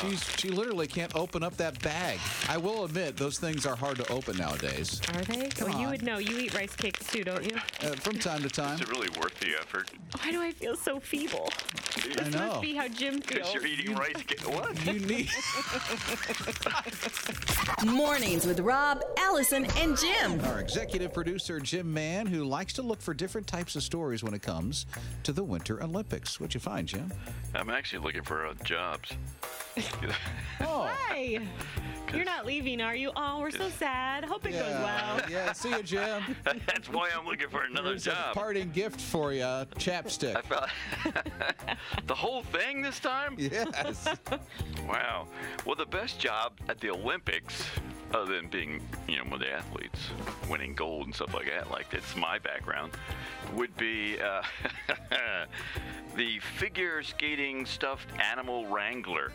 She's 0.00 0.22
she 0.38 0.48
literally 0.50 0.86
can't 0.86 1.14
open 1.16 1.42
up 1.42 1.56
that 1.56 1.80
bag. 1.82 2.18
I 2.48 2.56
will 2.56 2.84
admit 2.84 3.16
those 3.16 3.38
things 3.38 3.66
are 3.66 3.76
hard 3.76 3.96
to 3.96 4.12
open 4.12 4.36
nowadays. 4.36 5.00
Are 5.14 5.22
they? 5.22 5.48
Come 5.48 5.70
well, 5.70 5.80
you 5.80 5.88
would 5.88 6.02
know. 6.02 6.18
You 6.18 6.38
eat 6.38 6.54
rice 6.54 6.74
cakes 6.76 7.06
too, 7.06 7.24
don't 7.24 7.44
you? 7.44 7.56
Uh, 7.82 7.94
from 7.96 8.18
time 8.18 8.42
to 8.42 8.48
time. 8.50 8.74
Is 8.74 8.82
it 8.82 8.88
really 8.90 9.08
worth 9.20 9.38
the 9.40 9.54
effort? 9.58 9.90
Why 10.22 10.30
do 10.32 10.40
I 10.42 10.52
feel 10.52 10.76
so 10.76 11.00
feeble? 11.00 11.48
I 11.96 12.00
This 12.22 12.34
know. 12.34 12.46
must 12.48 12.60
be 12.62 12.74
how 12.74 12.88
Jim 12.88 13.20
feels. 13.22 13.52
Because 13.52 13.54
you're 13.54 13.66
eating 13.66 13.94
rice 13.94 14.22
cakes. 14.26 14.46
What? 14.46 14.86
You 14.86 15.00
need. 15.00 15.30
Mornings 17.84 18.46
with 18.46 18.60
Rob, 18.60 19.02
Allison, 19.18 19.66
and 19.78 19.96
Jim. 19.96 20.40
Our 20.46 20.60
executive 20.60 21.12
producer, 21.14 21.60
Jim 21.60 21.92
Mann, 21.92 22.26
who 22.26 22.44
likes 22.44 22.72
to 22.74 22.82
look 22.82 23.00
for 23.00 23.14
different 23.14 23.46
types 23.46 23.76
of 23.76 23.82
stories 23.82 24.22
when 24.22 24.34
it 24.34 24.42
comes 24.42 24.86
to 25.22 25.32
the 25.32 25.42
Winter 25.44 25.82
Olympics. 25.82 26.38
What'd 26.40 26.54
you 26.54 26.60
find, 26.60 26.86
Jim? 26.86 27.12
I'm 27.54 27.70
actually 27.70 28.00
looking 28.04 28.22
for 28.22 28.46
uh, 28.46 28.54
jobs. 28.64 29.12
Oh. 30.60 30.90
Hi. 31.08 31.40
You're 32.12 32.24
not 32.24 32.44
leaving, 32.44 32.80
are 32.80 32.96
you? 32.96 33.12
Oh, 33.14 33.38
we're 33.38 33.52
so 33.52 33.68
sad. 33.68 34.24
Hope 34.24 34.44
it 34.44 34.52
goes 34.52 34.62
well. 34.62 35.20
Yeah, 35.30 35.52
see 35.52 35.70
you, 35.70 35.82
Jim. 35.82 36.22
That's 36.44 36.88
why 36.88 37.08
I'm 37.16 37.24
looking 37.24 37.48
for 37.48 37.62
another 37.62 37.90
Here's 37.90 38.08
a 38.08 38.10
job. 38.10 38.34
parting 38.34 38.70
gift 38.72 39.00
for 39.00 39.32
you, 39.32 39.42
chapstick. 39.42 40.34
I 40.34 40.42
felt 40.42 40.68
the 42.08 42.14
whole 42.14 42.42
thing 42.42 42.82
this 42.82 42.98
time. 42.98 43.36
Yes. 43.38 44.08
Wow. 44.88 45.28
Well, 45.64 45.76
the 45.76 45.86
best 45.86 46.18
job 46.18 46.54
at 46.68 46.80
the 46.80 46.90
Olympics, 46.90 47.64
other 48.12 48.36
than 48.36 48.48
being, 48.48 48.80
you 49.08 49.16
know, 49.16 49.24
one 49.24 49.34
of 49.34 49.40
the 49.40 49.50
athletes, 49.50 50.10
winning 50.48 50.74
gold 50.74 51.06
and 51.06 51.14
stuff 51.14 51.34
like 51.34 51.46
that, 51.46 51.70
like 51.70 51.90
that's 51.90 52.16
my 52.16 52.38
background, 52.38 52.92
would 53.54 53.76
be 53.76 54.18
uh, 54.20 54.42
the 56.16 56.38
figure 56.40 57.02
skating 57.02 57.66
stuffed 57.66 58.08
animal 58.20 58.66
wrangler. 58.66 59.32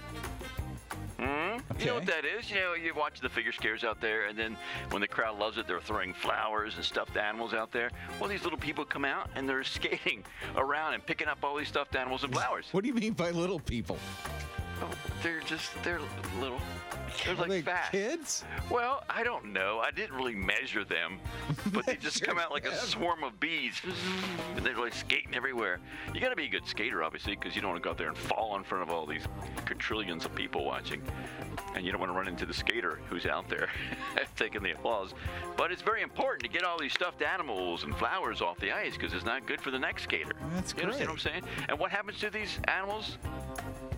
Hmm? 1.18 1.60
You 1.80 1.86
know 1.86 1.96
what 1.96 2.06
that 2.08 2.26
is? 2.26 2.50
You 2.50 2.58
know, 2.58 2.74
you 2.74 2.94
watch 2.94 3.22
the 3.22 3.30
figure 3.30 3.54
skaters 3.54 3.86
out 3.86 4.02
there, 4.02 4.26
and 4.26 4.38
then 4.38 4.58
when 4.90 5.02
the 5.02 5.08
crowd 5.08 5.40
loves 5.40 5.58
it, 5.58 5.66
they're 5.66 5.80
throwing 5.80 6.14
flowers 6.14 6.76
and 6.76 6.84
stuffed 6.84 7.16
animals 7.16 7.54
out 7.54 7.72
there. 7.72 7.90
Well, 8.20 8.30
these 8.30 8.44
little 8.44 8.60
people 8.60 8.84
come 8.84 9.06
out 9.06 9.30
and 9.36 9.48
they're 9.48 9.64
skating 9.76 10.24
around 10.58 10.94
and 10.94 11.06
picking 11.06 11.28
up 11.28 11.40
all 11.44 11.56
these 11.56 11.70
stuffed 11.70 11.96
animals 11.96 12.24
and 12.24 12.34
flowers. 12.34 12.68
What 12.72 12.84
do 12.84 12.90
you 12.90 12.94
mean 12.94 13.14
by 13.14 13.32
little 13.32 13.60
people? 13.60 13.98
Oh, 14.82 14.90
they're 15.24 15.40
just 15.42 15.72
they're 15.84 16.00
little. 16.40 16.60
They're 17.24 17.34
Are 17.34 17.38
like 17.38 17.50
they 17.50 17.62
fat. 17.62 17.92
kids? 17.92 18.44
Well, 18.70 19.04
I 19.10 19.24
don't 19.24 19.54
know. 19.54 19.80
I 19.80 19.92
didn't 19.92 20.16
really 20.18 20.36
measure 20.36 20.84
them, 20.84 21.18
but 21.72 21.86
they 21.86 21.96
just 21.96 22.22
come 22.22 22.38
out 22.38 22.52
like 22.52 22.66
a 22.66 22.76
swarm 22.76 23.24
of 23.24 23.40
bees, 23.40 23.82
and 24.56 24.66
they're 24.66 24.78
like 24.78 24.94
skating 24.94 25.34
everywhere. 25.34 25.80
You 26.14 26.20
got 26.20 26.30
to 26.30 26.36
be 26.36 26.46
a 26.46 26.50
good 26.50 26.68
skater, 26.68 27.04
obviously, 27.04 27.36
because 27.36 27.56
you 27.56 27.62
don't 27.62 27.72
want 27.72 27.82
to 27.82 27.88
go 27.88 27.92
out 27.92 27.98
there 27.98 28.10
and 28.10 28.18
fall 28.18 28.58
in 28.58 28.64
front 28.64 28.84
of 28.84 28.90
all 28.94 29.06
these 29.06 29.24
quadrillions 29.66 30.26
of 30.26 30.36
people 30.36 30.66
watching, 30.66 31.02
and 31.74 31.86
you 31.86 31.92
don't 31.92 32.02
want 32.02 32.12
to 32.12 32.18
run 32.18 32.28
into 32.28 32.46
the 32.46 32.54
skater 32.54 33.00
who's 33.10 33.26
out 33.26 33.48
there 33.48 33.70
taking 34.36 34.62
the 34.62 34.72
applause. 34.72 35.14
But 35.56 35.72
it's 35.72 35.82
very 35.82 36.02
important 36.02 36.44
to 36.44 36.50
get 36.50 36.66
all 36.66 36.78
these 36.78 36.94
stuffed 36.94 37.22
animals 37.22 37.84
and 37.86 37.96
flowers 37.96 38.42
off 38.42 38.60
the 38.60 38.72
ice 38.74 38.94
because 38.98 39.14
it's 39.14 39.26
not 39.26 39.46
good 39.48 39.62
for 39.62 39.72
the 39.72 39.80
next 39.80 40.04
skater. 40.04 40.34
That's 40.54 40.74
good. 40.74 40.82
You 40.84 40.88
understand 40.88 41.10
what 41.10 41.14
I'm 41.14 41.20
saying? 41.20 41.44
And 41.70 41.80
what 41.80 41.92
happens 41.92 42.20
to 42.20 42.30
these 42.30 42.60
animals? 42.68 43.18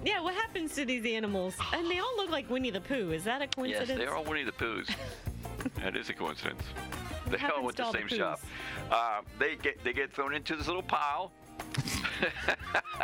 Yeah, 0.07 0.21
what 0.21 0.35
happens 0.35 0.73
to 0.75 0.85
these 0.85 1.05
animals? 1.05 1.53
And 1.73 1.91
they 1.91 1.99
all 1.99 2.15
look 2.15 2.29
like 2.29 2.49
Winnie 2.49 2.69
the 2.69 2.79
Pooh. 2.79 3.11
Is 3.11 3.25
that 3.25 3.41
a 3.41 3.47
coincidence? 3.47 3.89
Yes, 3.89 3.97
they 3.97 4.05
are 4.05 4.15
all 4.15 4.23
Winnie 4.23 4.45
the 4.45 4.53
Poohs. 4.53 4.89
that 5.83 5.97
is 5.97 6.09
a 6.09 6.13
coincidence. 6.13 6.63
They 7.29 7.37
all 7.45 7.61
went 7.61 7.75
to 7.75 7.83
the 7.83 7.91
the 7.91 7.97
same 7.97 8.07
shop. 8.07 8.39
Uh, 8.89 9.19
they 9.37 9.57
get 9.57 9.83
they 9.83 9.91
get 9.91 10.13
thrown 10.13 10.33
into 10.33 10.55
this 10.55 10.67
little 10.67 10.81
pile. 10.81 11.33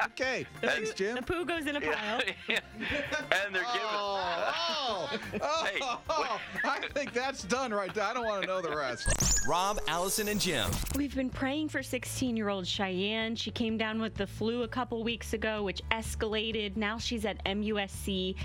Okay. 0.05 0.45
Thanks, 0.61 0.93
Jim. 0.93 1.15
The 1.15 1.21
poo 1.21 1.45
goes 1.45 1.65
in 1.65 1.75
a 1.75 1.81
pile. 1.81 2.21
and 2.49 3.53
they're 3.53 3.63
given. 3.63 3.79
Oh, 3.81 5.09
oh, 5.41 5.63
Hey, 5.65 5.79
oh, 5.81 6.39
I 6.63 6.79
think 6.93 7.13
that's 7.13 7.43
done 7.43 7.73
right 7.73 7.93
there. 7.93 8.03
I 8.03 8.13
don't 8.13 8.25
want 8.25 8.41
to 8.41 8.47
know 8.47 8.61
the 8.61 8.75
rest. 8.75 9.07
Rob, 9.47 9.79
Allison, 9.87 10.27
and 10.27 10.39
Jim. 10.39 10.69
We've 10.95 11.15
been 11.15 11.29
praying 11.29 11.69
for 11.69 11.83
16 11.83 12.37
year 12.37 12.49
old 12.49 12.67
Cheyenne. 12.67 13.35
She 13.35 13.51
came 13.51 13.77
down 13.77 14.01
with 14.01 14.15
the 14.15 14.27
flu 14.27 14.63
a 14.63 14.67
couple 14.67 15.03
weeks 15.03 15.33
ago, 15.33 15.63
which 15.63 15.81
escalated. 15.91 16.75
Now 16.75 16.97
she's 16.97 17.25
at 17.25 17.43
MUSC. 17.45 18.35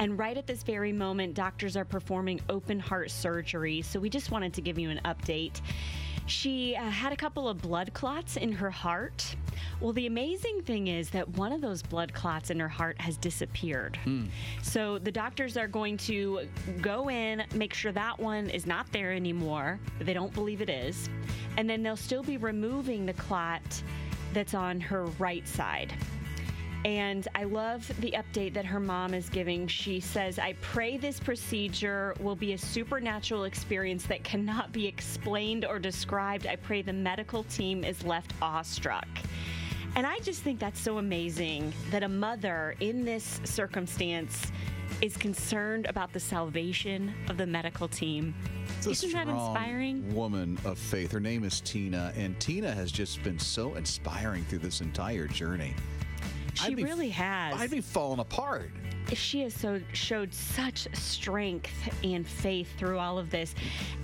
And 0.00 0.18
right 0.18 0.36
at 0.36 0.46
this 0.46 0.62
very 0.62 0.92
moment, 0.92 1.34
doctors 1.34 1.76
are 1.76 1.84
performing 1.84 2.40
open 2.48 2.78
heart 2.78 3.10
surgery. 3.10 3.82
So 3.82 4.00
we 4.00 4.10
just 4.10 4.30
wanted 4.30 4.52
to 4.54 4.60
give 4.60 4.78
you 4.78 4.90
an 4.90 5.00
update. 5.04 5.60
She 6.26 6.76
uh, 6.76 6.82
had 6.82 7.12
a 7.12 7.16
couple 7.16 7.48
of 7.48 7.62
blood 7.62 7.94
clots 7.94 8.36
in 8.36 8.52
her 8.52 8.70
heart. 8.70 9.34
Well, 9.80 9.92
the 9.92 10.06
amazing 10.06 10.62
thing 10.62 10.88
is 10.88 11.10
that 11.10 11.28
one 11.36 11.52
of 11.52 11.60
those 11.60 11.82
blood 11.82 12.12
clots 12.12 12.50
in 12.50 12.58
her 12.60 12.68
heart 12.68 13.00
has 13.00 13.16
disappeared. 13.16 13.96
Hmm. 14.04 14.26
So 14.62 14.98
the 14.98 15.12
doctors 15.12 15.56
are 15.56 15.68
going 15.68 15.96
to 15.98 16.48
go 16.80 17.10
in, 17.10 17.44
make 17.54 17.74
sure 17.74 17.92
that 17.92 18.18
one 18.18 18.50
is 18.50 18.66
not 18.66 18.90
there 18.92 19.12
anymore. 19.12 19.78
They 20.00 20.14
don't 20.14 20.32
believe 20.32 20.60
it 20.60 20.70
is. 20.70 21.08
And 21.56 21.68
then 21.68 21.82
they'll 21.82 21.96
still 21.96 22.22
be 22.22 22.36
removing 22.36 23.06
the 23.06 23.14
clot 23.14 23.62
that's 24.32 24.54
on 24.54 24.80
her 24.80 25.06
right 25.18 25.46
side. 25.46 25.92
And 26.84 27.26
I 27.34 27.44
love 27.44 27.90
the 28.00 28.14
update 28.16 28.54
that 28.54 28.64
her 28.64 28.78
mom 28.78 29.12
is 29.12 29.28
giving. 29.28 29.66
She 29.66 29.98
says, 29.98 30.38
I 30.38 30.54
pray 30.60 30.96
this 30.96 31.18
procedure 31.18 32.14
will 32.20 32.36
be 32.36 32.52
a 32.52 32.58
supernatural 32.58 33.44
experience 33.44 34.06
that 34.06 34.22
cannot 34.22 34.72
be 34.72 34.86
explained 34.86 35.64
or 35.64 35.78
described. 35.78 36.46
I 36.46 36.56
pray 36.56 36.82
the 36.82 36.92
medical 36.92 37.42
team 37.44 37.82
is 37.82 38.04
left 38.04 38.32
awestruck. 38.40 39.08
And 39.96 40.06
I 40.06 40.18
just 40.20 40.42
think 40.42 40.60
that's 40.60 40.80
so 40.80 40.98
amazing 40.98 41.72
that 41.90 42.04
a 42.04 42.08
mother 42.08 42.76
in 42.78 43.04
this 43.04 43.40
circumstance 43.44 44.52
is 45.02 45.16
concerned 45.16 45.86
about 45.86 46.12
the 46.12 46.20
salvation 46.20 47.12
of 47.28 47.36
the 47.36 47.46
medical 47.46 47.88
team. 47.88 48.34
It's 48.78 48.86
Isn't 48.86 49.12
that 49.12 49.28
inspiring? 49.28 50.14
Woman 50.14 50.58
of 50.64 50.78
faith. 50.78 51.10
Her 51.10 51.20
name 51.20 51.42
is 51.42 51.60
Tina, 51.60 52.12
and 52.16 52.38
Tina 52.38 52.72
has 52.72 52.92
just 52.92 53.22
been 53.24 53.38
so 53.38 53.74
inspiring 53.74 54.44
through 54.44 54.60
this 54.60 54.80
entire 54.80 55.26
journey. 55.26 55.74
She 56.58 56.66
I'd 56.68 56.76
be- 56.76 56.84
really 56.84 57.10
has. 57.10 57.54
I'd 57.60 57.70
be 57.70 57.80
falling 57.80 58.18
apart. 58.20 58.70
She 59.16 59.40
has 59.42 59.54
so 59.54 59.80
showed 59.92 60.32
such 60.34 60.88
strength 60.94 61.72
and 62.04 62.26
faith 62.26 62.68
through 62.78 62.98
all 62.98 63.18
of 63.18 63.30
this. 63.30 63.54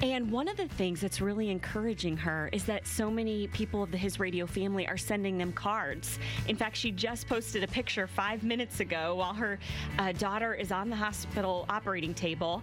And 0.02 0.30
one 0.30 0.48
of 0.48 0.56
the 0.56 0.68
things 0.68 1.00
that's 1.00 1.20
really 1.20 1.50
encouraging 1.50 2.16
her 2.18 2.48
is 2.52 2.64
that 2.64 2.86
so 2.86 3.10
many 3.10 3.46
people 3.48 3.82
of 3.82 3.90
the 3.90 3.98
His 3.98 4.20
Radio 4.20 4.46
family 4.46 4.86
are 4.86 4.96
sending 4.96 5.38
them 5.38 5.52
cards. 5.52 6.18
In 6.48 6.56
fact, 6.56 6.76
she 6.76 6.90
just 6.90 7.26
posted 7.26 7.64
a 7.64 7.68
picture 7.68 8.06
five 8.06 8.42
minutes 8.44 8.80
ago 8.80 9.16
while 9.16 9.34
her 9.34 9.58
uh, 9.98 10.12
daughter 10.12 10.54
is 10.54 10.72
on 10.72 10.90
the 10.90 10.96
hospital 10.96 11.66
operating 11.68 12.14
table 12.14 12.62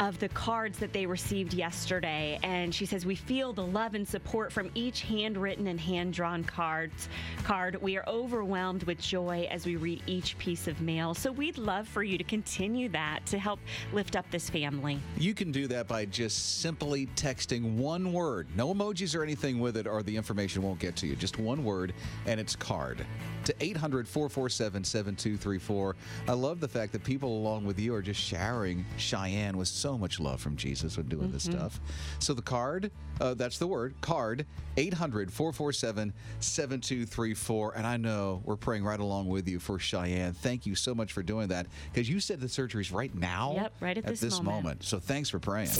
of 0.00 0.18
the 0.18 0.28
cards 0.30 0.78
that 0.78 0.92
they 0.92 1.06
received 1.06 1.54
yesterday. 1.54 2.38
And 2.42 2.74
she 2.74 2.86
says, 2.86 3.06
We 3.06 3.14
feel 3.14 3.52
the 3.52 3.64
love 3.66 3.94
and 3.94 4.06
support 4.06 4.52
from 4.52 4.70
each 4.74 5.02
handwritten 5.02 5.66
and 5.68 5.78
hand 5.78 6.12
drawn 6.12 6.44
cards 6.44 7.08
card. 7.44 7.80
We 7.80 7.96
are 7.96 8.04
overwhelmed 8.08 8.82
with 8.84 8.98
joy 8.98 9.46
as 9.50 9.66
we 9.66 9.76
read 9.76 10.02
each 10.06 10.36
piece 10.38 10.66
of 10.66 10.80
mail. 10.80 11.14
So 11.14 11.30
we'd 11.30 11.58
love 11.58 11.77
for 11.86 12.02
you 12.02 12.18
to 12.18 12.24
continue 12.24 12.88
that 12.88 13.24
to 13.26 13.38
help 13.38 13.60
lift 13.92 14.16
up 14.16 14.28
this 14.30 14.50
family. 14.50 14.98
You 15.16 15.34
can 15.34 15.52
do 15.52 15.66
that 15.68 15.86
by 15.86 16.06
just 16.06 16.60
simply 16.60 17.06
texting 17.14 17.76
one 17.76 18.12
word. 18.12 18.48
No 18.56 18.74
emojis 18.74 19.14
or 19.14 19.22
anything 19.22 19.60
with 19.60 19.76
it, 19.76 19.86
or 19.86 20.02
the 20.02 20.16
information 20.16 20.62
won't 20.62 20.78
get 20.78 20.96
to 20.96 21.06
you. 21.06 21.14
Just 21.14 21.38
one 21.38 21.64
word, 21.64 21.92
and 22.26 22.40
it's 22.40 22.56
card. 22.56 23.04
To 23.48 23.54
800 23.60 24.06
447 24.06 24.84
7234. 24.84 25.96
I 26.28 26.32
love 26.32 26.60
the 26.60 26.68
fact 26.68 26.92
that 26.92 27.02
people 27.02 27.38
along 27.38 27.64
with 27.64 27.78
you 27.78 27.94
are 27.94 28.02
just 28.02 28.20
showering 28.20 28.84
Cheyenne 28.98 29.56
with 29.56 29.68
so 29.68 29.96
much 29.96 30.20
love 30.20 30.38
from 30.38 30.54
Jesus 30.54 30.98
when 30.98 31.06
doing 31.08 31.32
this 31.32 31.44
stuff. 31.44 31.80
So 32.18 32.34
the 32.34 32.42
card, 32.42 32.90
uh, 33.22 33.32
that's 33.32 33.56
the 33.56 33.66
word, 33.66 33.94
card, 34.02 34.44
800 34.76 35.32
447 35.32 36.12
7234. 36.40 37.72
And 37.74 37.86
I 37.86 37.96
know 37.96 38.42
we're 38.44 38.56
praying 38.56 38.84
right 38.84 39.00
along 39.00 39.28
with 39.28 39.48
you 39.48 39.58
for 39.60 39.78
Cheyenne. 39.78 40.34
Thank 40.34 40.66
you 40.66 40.74
so 40.74 40.94
much 40.94 41.14
for 41.14 41.22
doing 41.22 41.48
that 41.48 41.68
because 41.90 42.06
you 42.06 42.20
said 42.20 42.40
the 42.40 42.50
surgery's 42.50 42.92
right 42.92 43.14
now. 43.14 43.52
Yep, 43.54 43.72
right 43.80 43.96
at 43.96 44.16
this 44.16 44.42
moment. 44.42 44.84
So 44.84 44.98
thanks 44.98 45.30
for 45.30 45.38
praying. 45.38 45.70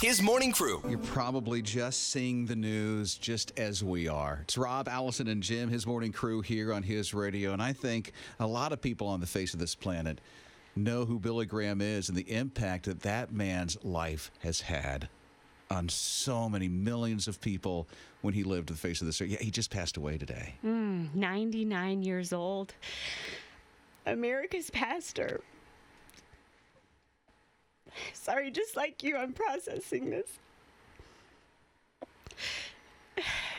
His 0.00 0.20
morning 0.20 0.52
crew. 0.52 0.82
You're 0.88 0.98
probably 0.98 1.62
just 1.62 2.10
seeing 2.10 2.44
the 2.46 2.56
news 2.56 3.14
just 3.14 3.58
as 3.58 3.82
we 3.82 4.06
are. 4.06 4.40
It's 4.42 4.58
Rob, 4.58 4.86
Allison, 4.88 5.28
and 5.28 5.42
Jim, 5.42 5.70
his 5.70 5.86
morning 5.86 6.12
crew 6.12 6.42
here 6.42 6.72
on 6.74 6.82
his 6.82 7.14
radio. 7.14 7.52
And 7.52 7.62
I 7.62 7.72
think 7.72 8.12
a 8.38 8.46
lot 8.46 8.72
of 8.72 8.82
people 8.82 9.06
on 9.06 9.20
the 9.20 9.26
face 9.26 9.54
of 9.54 9.60
this 9.60 9.74
planet 9.74 10.20
know 10.76 11.04
who 11.06 11.18
Billy 11.18 11.46
Graham 11.46 11.80
is 11.80 12.08
and 12.08 12.18
the 12.18 12.30
impact 12.30 12.84
that 12.84 13.00
that 13.02 13.32
man's 13.32 13.82
life 13.82 14.30
has 14.40 14.60
had 14.60 15.08
on 15.70 15.88
so 15.88 16.48
many 16.50 16.68
millions 16.68 17.26
of 17.26 17.40
people 17.40 17.88
when 18.20 18.34
he 18.34 18.42
lived 18.42 18.68
the 18.68 18.74
face 18.74 19.00
of 19.00 19.06
this 19.06 19.20
earth. 19.22 19.28
Yeah, 19.28 19.38
he 19.40 19.50
just 19.50 19.70
passed 19.70 19.96
away 19.96 20.18
today. 20.18 20.54
Mm, 20.64 21.14
99 21.14 22.02
years 22.02 22.32
old. 22.32 22.74
America's 24.04 24.68
pastor. 24.68 25.40
Sorry, 28.12 28.50
just 28.50 28.76
like 28.76 29.02
you, 29.02 29.16
I'm 29.16 29.32
processing 29.32 30.10
this. 30.10 30.38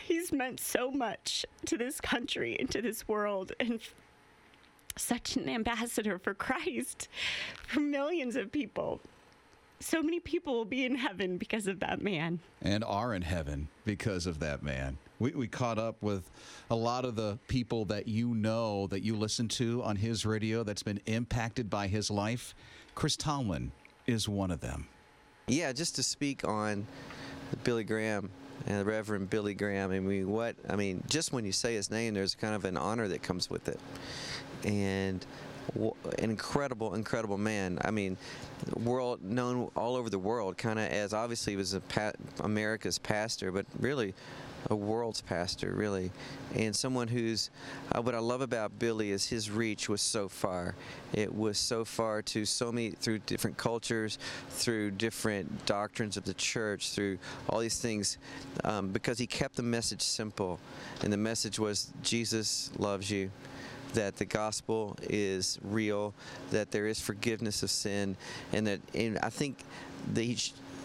He's 0.06 0.32
meant 0.32 0.60
so 0.60 0.92
much 0.92 1.46
to 1.66 1.78
this 1.78 2.00
country 2.02 2.58
and 2.60 2.70
to 2.72 2.82
this 2.82 3.08
world, 3.08 3.54
and 3.60 3.80
such 4.98 5.36
an 5.36 5.50
ambassador 5.50 6.18
for 6.20 6.34
Christ 6.34 7.08
for 7.68 7.80
millions 7.80 8.36
of 8.36 8.52
people. 8.52 9.02
So 9.80 10.02
many 10.02 10.20
people 10.20 10.54
will 10.54 10.66
be 10.66 10.86
in 10.86 10.96
heaven 10.96 11.38
because 11.38 11.68
of 11.68 11.80
that 11.82 12.02
man. 12.02 12.40
and 12.62 12.84
are 12.84 13.14
in 13.14 13.22
heaven 13.22 13.68
because 13.84 14.26
of 14.26 14.40
that 14.40 14.64
man. 14.64 14.98
We, 15.20 15.32
we 15.32 15.48
caught 15.48 15.78
up 15.78 16.02
with 16.02 16.30
a 16.70 16.76
lot 16.76 17.06
of 17.06 17.16
the 17.16 17.40
people 17.48 17.86
that 17.86 18.08
you 18.08 18.34
know 18.34 18.88
that 18.88 19.02
you 19.02 19.16
listen 19.16 19.48
to 19.50 19.84
on 19.84 19.98
his 19.98 20.26
radio 20.26 20.64
that's 20.64 20.84
been 20.84 21.02
impacted 21.06 21.70
by 21.70 21.88
his 21.88 22.10
life. 22.10 22.56
Chris 22.96 23.16
Tomlin 23.18 23.72
is 24.08 24.28
one 24.30 24.52
of 24.52 24.62
them. 24.62 24.88
Yeah, 25.48 25.72
just 25.74 25.96
to 25.96 26.04
speak 26.04 26.48
on 26.48 26.88
Billy 27.64 27.84
Graham 27.84 28.30
and 28.66 28.80
the 28.80 28.86
Reverend 28.86 29.30
Billy 29.30 29.54
Graham. 29.54 29.92
I 29.92 30.00
mean, 30.00 30.30
what? 30.30 30.56
I 30.70 30.76
mean, 30.76 31.04
just 31.08 31.34
when 31.34 31.46
you 31.46 31.52
say 31.52 31.76
his 31.76 31.92
name, 31.92 32.14
there's 32.14 32.36
kind 32.36 32.56
of 32.56 32.66
an 32.66 32.78
honor 32.78 33.08
that 33.08 33.22
comes 33.22 33.50
with 33.50 33.68
it, 33.68 33.80
and 34.64 35.26
an 35.76 36.30
incredible, 36.30 36.94
incredible 36.96 37.38
man. 37.38 37.80
I 37.84 37.92
mean, 37.92 38.18
world 38.76 39.24
known 39.24 39.70
all 39.76 39.96
over 39.96 40.10
the 40.10 40.20
world, 40.20 40.58
kind 40.58 40.80
of 40.80 40.86
as 40.86 41.14
obviously 41.14 41.54
he 41.54 41.58
was 41.58 41.78
pa- 41.90 42.14
America's 42.40 42.98
pastor, 42.98 43.52
but 43.52 43.66
really 43.80 44.14
a 44.70 44.76
world's 44.76 45.22
pastor, 45.22 45.74
really, 45.76 46.12
and 46.56 46.76
someone 46.76 47.08
who's. 47.08 47.50
Uh, 47.92 48.02
what 48.02 48.16
I 48.16 48.20
love 48.20 48.42
about 48.42 48.78
Billy 48.80 49.12
is 49.12 49.28
his 49.28 49.50
reach 49.50 49.90
was 49.90 50.02
so 50.02 50.28
far. 50.28 50.76
It 51.14 51.34
was 51.34 51.58
so 51.58 51.86
far 51.86 52.22
to 52.24 52.46
so 52.46 52.72
many 52.72 52.92
through 52.92 53.20
different 53.20 53.58
cultures, 53.58 54.18
through 54.50 54.92
different 54.92 55.66
doctrines 55.66 56.18
of 56.18 56.24
the 56.24 56.34
church, 56.34 56.92
through 56.92 57.18
all 57.50 57.60
these 57.60 57.80
things, 57.80 58.18
um, 58.64 58.90
because 58.90 59.18
he 59.20 59.28
kept 59.28 59.56
the 59.56 59.64
message 59.64 60.02
simple, 60.02 60.60
and 61.04 61.12
the 61.12 61.18
message 61.18 61.60
was 61.60 61.92
Jesus 62.02 62.72
loves 62.78 63.10
you 63.12 63.32
that 63.96 64.18
the 64.18 64.26
gospel 64.26 64.98
is 65.04 65.58
real, 65.64 66.14
that 66.52 66.70
there 66.70 66.86
is 66.86 67.00
forgiveness 67.00 67.64
of 67.64 67.72
sin, 67.72 68.16
and 68.54 68.68
that 68.68 68.80
and 68.94 69.18
I 69.20 69.30
think 69.30 69.58
the, 70.14 70.38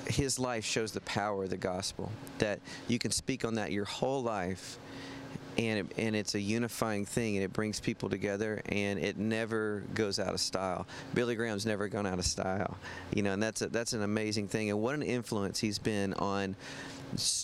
his 0.06 0.38
life 0.38 0.64
shows 0.64 0.92
the 0.92 1.00
power 1.02 1.44
of 1.44 1.50
the 1.50 1.56
gospel. 1.56 2.10
That 2.38 2.60
you 2.88 2.98
can 2.98 3.10
speak 3.10 3.44
on 3.44 3.54
that 3.54 3.72
your 3.72 3.84
whole 3.84 4.22
life, 4.22 4.78
and 5.58 5.80
it, 5.80 5.92
and 5.98 6.16
it's 6.16 6.34
a 6.34 6.40
unifying 6.40 7.04
thing, 7.04 7.36
and 7.36 7.44
it 7.44 7.52
brings 7.52 7.80
people 7.80 8.08
together, 8.08 8.62
and 8.66 8.98
it 8.98 9.18
never 9.18 9.82
goes 9.94 10.18
out 10.18 10.32
of 10.32 10.40
style. 10.40 10.86
Billy 11.14 11.34
Graham's 11.34 11.66
never 11.66 11.88
gone 11.88 12.06
out 12.06 12.18
of 12.18 12.24
style, 12.24 12.76
you 13.12 13.22
know, 13.22 13.32
and 13.32 13.42
that's 13.42 13.62
a, 13.62 13.68
that's 13.68 13.92
an 13.92 14.02
amazing 14.02 14.48
thing, 14.48 14.70
and 14.70 14.80
what 14.80 14.94
an 14.94 15.02
influence 15.02 15.58
he's 15.58 15.78
been 15.78 16.14
on 16.14 16.56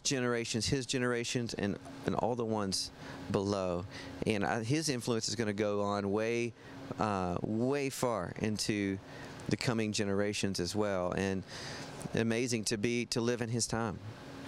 generations, 0.05 0.67
his 0.67 0.87
generations, 0.87 1.55
and 1.55 1.77
and 2.07 2.15
all 2.17 2.37
the 2.37 2.45
ones 2.45 2.91
below, 3.33 3.85
and 4.27 4.45
I, 4.45 4.63
his 4.63 4.89
influence 4.89 5.29
is 5.29 5.35
going 5.35 5.49
to 5.49 5.53
go 5.53 5.83
on 5.83 6.11
way, 6.13 6.53
uh, 7.01 7.37
way 7.43 7.91
far 7.91 8.33
into 8.39 8.99
the 9.49 9.57
coming 9.57 9.93
generations 9.93 10.61
as 10.61 10.75
well, 10.75 11.13
and 11.13 11.43
amazing 12.17 12.65
to 12.65 12.79
be 12.79 13.07
to 13.07 13.21
live 13.21 13.43
in 13.43 13.49
his 13.49 13.67
time, 13.67 13.99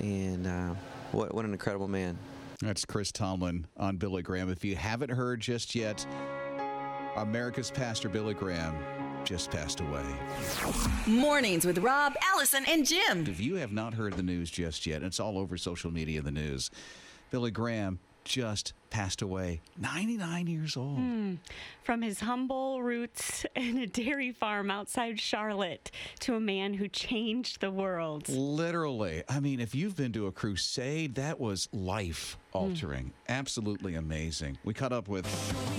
and 0.01 0.47
uh, 0.47 0.75
what 1.13 1.35
what 1.35 1.45
an 1.45 1.53
incredible 1.53 1.89
man. 1.89 2.19
That's 2.61 2.85
Chris 2.85 3.13
Tomlin 3.13 3.67
on 3.77 3.99
Billy 3.99 4.23
Graham. 4.23 4.51
If 4.51 4.65
you 4.65 4.75
haven't 4.75 5.11
heard 5.11 5.41
just 5.41 5.75
yet, 5.75 6.05
America's 7.17 7.71
Pastor 7.71 8.09
Billy 8.09 8.35
Graham 8.35 8.75
just 9.25 9.51
passed 9.51 9.81
away. 9.81 10.05
Mornings 11.07 11.65
with 11.65 11.79
Rob, 11.79 12.15
Allison, 12.33 12.65
and 12.67 12.87
Jim. 12.87 13.27
If 13.29 13.41
you 13.41 13.57
have 13.57 13.73
not 13.73 13.95
heard 13.95 14.15
the 14.15 14.23
news 14.23 14.51
just 14.51 14.87
yet, 14.87 15.03
it's 15.03 15.21
all 15.21 15.39
over 15.39 15.57
social 15.57 15.93
media, 15.93 16.21
the 16.21 16.33
news. 16.33 16.71
Billy 17.31 17.51
Graham 17.51 17.99
just 18.29 18.75
passed 18.91 19.23
away, 19.23 19.61
99 19.79 20.47
years 20.47 20.77
old. 20.77 20.99
Hmm. 20.99 21.35
From 21.83 22.03
his 22.03 22.21
humble 22.21 22.83
roots 22.83 23.45
in 23.57 23.79
a 23.79 23.87
dairy 23.87 24.33
farm 24.33 24.71
outside 24.71 25.19
Charlotte 25.19 25.91
to 26.21 26.35
a 26.35 26.41
man 26.41 26.75
who 26.75 26.89
changed 26.89 27.61
the 27.61 27.71
world. 27.71 28.29
Literally. 28.29 29.25
I 29.29 29.41
mean, 29.41 29.61
if 29.61 29.75
you've 29.75 29.97
been 29.97 30.13
to 30.13 30.27
a 30.27 30.33
crusade, 30.33 31.17
that 31.17 31.41
was 31.41 31.69
life 31.73 32.39
altering. 32.53 33.13
Absolutely 33.29 33.95
amazing. 33.95 34.59
We 34.65 34.75
caught 34.75 34.93
up 34.93 35.09
with 35.09 35.27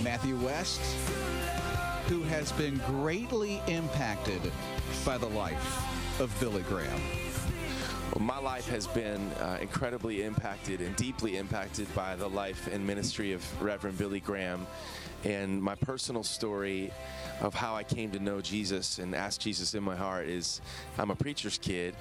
Matthew 0.02 0.36
West, 0.36 0.80
who 2.08 2.22
has 2.24 2.52
been 2.52 2.78
greatly 2.86 3.60
impacted 3.66 4.40
by 5.04 5.18
the 5.18 5.28
life 5.28 6.20
of 6.20 6.34
Billy 6.40 6.62
Graham. 6.62 7.29
My 8.18 8.38
life 8.38 8.68
has 8.68 8.86
been 8.88 9.20
uh, 9.32 9.58
incredibly 9.60 10.22
impacted 10.22 10.80
and 10.80 10.96
deeply 10.96 11.36
impacted 11.36 11.92
by 11.94 12.16
the 12.16 12.28
life 12.28 12.68
and 12.72 12.84
ministry 12.84 13.32
of 13.32 13.62
Reverend 13.62 13.98
Billy 13.98 14.20
Graham. 14.20 14.66
And 15.24 15.62
my 15.62 15.74
personal 15.74 16.22
story 16.22 16.90
of 17.42 17.54
how 17.54 17.74
I 17.74 17.84
came 17.84 18.10
to 18.12 18.18
know 18.18 18.40
Jesus 18.40 18.98
and 18.98 19.14
ask 19.14 19.40
Jesus 19.40 19.74
in 19.74 19.82
my 19.82 19.96
heart 19.96 20.26
is 20.28 20.60
I'm 20.98 21.10
a 21.10 21.14
preacher's 21.14 21.58
kid, 21.58 21.94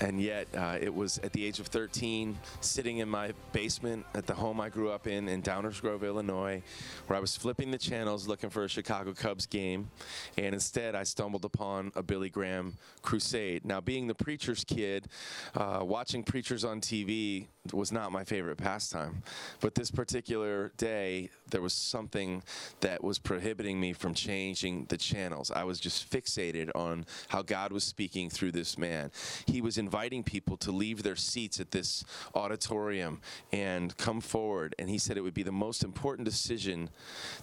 and 0.00 0.20
yet 0.20 0.48
uh, 0.56 0.78
it 0.80 0.92
was 0.92 1.18
at 1.18 1.32
the 1.32 1.44
age 1.44 1.60
of 1.60 1.68
13, 1.68 2.36
sitting 2.60 2.98
in 2.98 3.08
my 3.08 3.32
basement 3.52 4.04
at 4.14 4.26
the 4.26 4.34
home 4.34 4.60
I 4.60 4.68
grew 4.68 4.90
up 4.90 5.06
in 5.06 5.28
in 5.28 5.42
Downers 5.42 5.80
Grove, 5.80 6.02
Illinois, 6.02 6.62
where 7.06 7.16
I 7.16 7.20
was 7.20 7.36
flipping 7.36 7.70
the 7.70 7.78
channels 7.78 8.26
looking 8.26 8.50
for 8.50 8.64
a 8.64 8.68
Chicago 8.68 9.12
Cubs 9.14 9.46
game, 9.46 9.90
and 10.36 10.54
instead 10.54 10.94
I 10.94 11.04
stumbled 11.04 11.44
upon 11.44 11.92
a 11.94 12.02
Billy 12.02 12.28
Graham 12.28 12.76
crusade. 13.02 13.64
Now, 13.64 13.80
being 13.80 14.06
the 14.06 14.14
preacher's 14.14 14.64
kid, 14.64 15.08
uh, 15.54 15.80
watching 15.82 16.24
preachers 16.24 16.64
on 16.64 16.80
TV 16.80 17.46
was 17.72 17.90
not 17.90 18.12
my 18.12 18.24
favorite 18.24 18.56
pastime, 18.56 19.22
but 19.60 19.74
this 19.74 19.90
particular 19.90 20.72
day, 20.76 21.30
there 21.50 21.62
was 21.62 21.72
something 21.72 22.42
that 22.80 23.02
was 23.02 23.18
prohibiting 23.18 23.80
me 23.80 23.92
from 23.92 24.12
changing 24.12 24.84
the 24.86 24.98
channels. 24.98 25.50
I 25.50 25.64
was 25.64 25.80
just 25.80 26.10
fixated 26.10 26.70
on 26.74 27.06
how 27.28 27.42
God 27.42 27.72
was 27.72 27.84
speaking 27.84 28.28
through 28.28 28.52
this 28.52 28.76
man. 28.76 29.10
He 29.46 29.62
was 29.62 29.78
inviting 29.78 30.22
people 30.22 30.56
to 30.58 30.72
leave 30.72 31.02
their 31.02 31.16
seats 31.16 31.58
at 31.58 31.70
this 31.70 32.04
auditorium 32.34 33.20
and 33.52 33.96
come 33.96 34.20
forward, 34.20 34.74
and 34.78 34.90
he 34.90 34.98
said 34.98 35.16
it 35.16 35.22
would 35.22 35.32
be 35.32 35.42
the 35.42 35.52
most 35.52 35.84
important 35.84 36.26
decision 36.26 36.90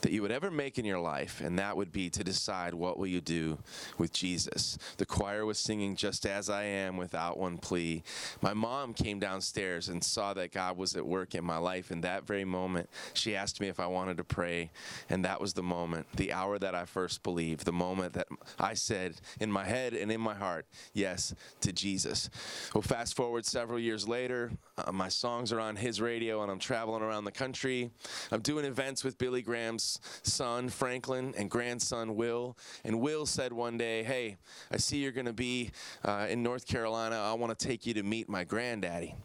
that 0.01 0.11
you 0.11 0.21
would 0.21 0.31
ever 0.31 0.51
make 0.51 0.77
in 0.77 0.85
your 0.85 0.99
life, 0.99 1.41
and 1.41 1.57
that 1.57 1.75
would 1.75 1.91
be 1.91 2.09
to 2.11 2.23
decide 2.23 2.73
what 2.73 2.99
will 2.99 3.07
you 3.07 3.21
do 3.21 3.57
with 3.97 4.13
Jesus. 4.13 4.77
The 4.97 5.05
choir 5.05 5.45
was 5.45 5.57
singing 5.57 5.95
just 5.95 6.25
as 6.25 6.49
I 6.49 6.63
am 6.63 6.97
without 6.97 7.39
one 7.39 7.57
plea. 7.57 8.03
My 8.41 8.53
mom 8.53 8.93
came 8.93 9.19
downstairs 9.19 9.89
and 9.89 10.03
saw 10.11 10.33
that 10.33 10.51
God 10.51 10.77
was 10.77 10.95
at 10.95 11.05
work 11.05 11.35
in 11.35 11.43
my 11.43 11.57
life 11.57 11.91
in 11.91 12.01
that 12.01 12.25
very 12.27 12.45
moment. 12.45 12.89
She 13.13 13.35
asked 13.35 13.61
me 13.61 13.67
if 13.67 13.79
I 13.79 13.87
wanted 13.87 14.17
to 14.17 14.23
pray, 14.23 14.71
and 15.09 15.25
that 15.25 15.39
was 15.39 15.53
the 15.53 15.63
moment, 15.63 16.07
the 16.15 16.33
hour 16.33 16.59
that 16.59 16.75
I 16.75 16.85
first 16.85 17.23
believed, 17.23 17.65
the 17.65 17.71
moment 17.71 18.13
that 18.13 18.27
I 18.59 18.73
said 18.73 19.15
in 19.39 19.51
my 19.51 19.65
head 19.65 19.93
and 19.93 20.11
in 20.11 20.21
my 20.21 20.33
heart, 20.33 20.65
yes 20.93 21.33
to 21.61 21.71
Jesus. 21.71 22.29
Well, 22.73 22.81
fast 22.81 23.15
forward 23.15 23.45
several 23.45 23.79
years 23.79 24.07
later, 24.07 24.51
uh, 24.77 24.91
my 24.91 25.09
songs 25.09 25.51
are 25.51 25.59
on 25.59 25.75
his 25.75 26.01
radio, 26.01 26.41
and 26.41 26.51
I'm 26.51 26.59
traveling 26.59 27.01
around 27.01 27.25
the 27.25 27.31
country. 27.31 27.91
I'm 28.31 28.41
doing 28.41 28.65
events 28.65 29.03
with 29.03 29.17
Billy 29.17 29.41
Graham's 29.41 29.99
son, 30.23 30.69
Franklin, 30.69 31.33
and 31.37 31.49
grandson, 31.49 32.15
Will. 32.15 32.57
And 32.83 32.99
Will 32.99 33.25
said 33.25 33.53
one 33.53 33.77
day, 33.77 34.03
Hey, 34.03 34.37
I 34.71 34.77
see 34.77 34.97
you're 34.97 35.11
going 35.11 35.25
to 35.25 35.33
be 35.33 35.71
uh, 36.03 36.27
in 36.29 36.43
North 36.43 36.65
Carolina. 36.65 37.15
I 37.15 37.33
want 37.33 37.57
to 37.57 37.67
take 37.67 37.85
you 37.85 37.93
to 37.95 38.03
meet 38.03 38.29
my 38.29 38.43
granddaddy. 38.43 39.15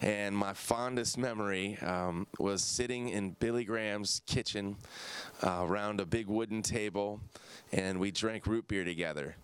And 0.00 0.29
my 0.36 0.52
fondest 0.52 1.18
memory 1.18 1.78
um, 1.78 2.26
was 2.38 2.62
sitting 2.62 3.08
in 3.08 3.30
Billy 3.40 3.64
Graham's 3.64 4.22
kitchen 4.26 4.76
uh, 5.42 5.64
around 5.66 6.00
a 6.00 6.06
big 6.06 6.26
wooden 6.26 6.62
table, 6.62 7.20
and 7.72 7.98
we 8.00 8.10
drank 8.10 8.46
root 8.46 8.68
beer 8.68 8.84
together 8.84 9.36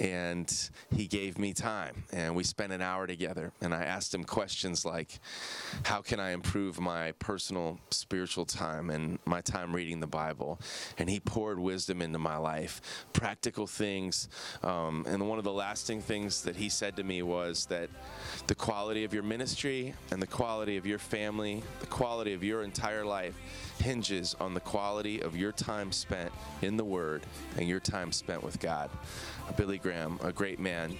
and 0.00 0.70
he 0.94 1.06
gave 1.06 1.38
me 1.38 1.52
time 1.52 2.04
and 2.12 2.34
we 2.34 2.42
spent 2.42 2.72
an 2.72 2.82
hour 2.82 3.06
together 3.06 3.52
and 3.60 3.72
i 3.72 3.82
asked 3.84 4.12
him 4.12 4.24
questions 4.24 4.84
like 4.84 5.20
how 5.84 6.00
can 6.00 6.18
i 6.18 6.30
improve 6.30 6.80
my 6.80 7.12
personal 7.12 7.78
spiritual 7.90 8.44
time 8.44 8.90
and 8.90 9.18
my 9.24 9.40
time 9.40 9.74
reading 9.74 10.00
the 10.00 10.06
bible 10.06 10.60
and 10.98 11.08
he 11.08 11.20
poured 11.20 11.58
wisdom 11.58 12.02
into 12.02 12.18
my 12.18 12.36
life 12.36 12.80
practical 13.12 13.66
things 13.66 14.28
um, 14.62 15.04
and 15.08 15.28
one 15.28 15.38
of 15.38 15.44
the 15.44 15.52
lasting 15.52 16.00
things 16.00 16.42
that 16.42 16.56
he 16.56 16.68
said 16.68 16.96
to 16.96 17.04
me 17.04 17.22
was 17.22 17.66
that 17.66 17.88
the 18.48 18.54
quality 18.54 19.04
of 19.04 19.14
your 19.14 19.22
ministry 19.22 19.94
and 20.10 20.20
the 20.20 20.26
quality 20.26 20.76
of 20.76 20.86
your 20.86 20.98
family 20.98 21.62
the 21.80 21.86
quality 21.86 22.34
of 22.34 22.42
your 22.42 22.62
entire 22.62 23.04
life 23.04 23.34
hinges 23.78 24.34
on 24.40 24.54
the 24.54 24.60
quality 24.60 25.20
of 25.20 25.36
your 25.36 25.52
time 25.52 25.92
spent 25.92 26.32
in 26.62 26.76
the 26.76 26.84
Word 26.84 27.22
and 27.56 27.68
your 27.68 27.80
time 27.80 28.12
spent 28.12 28.42
with 28.42 28.60
God. 28.60 28.90
Billy 29.52 29.78
Graham, 29.78 30.18
a 30.22 30.32
great 30.32 30.58
man 30.58 30.96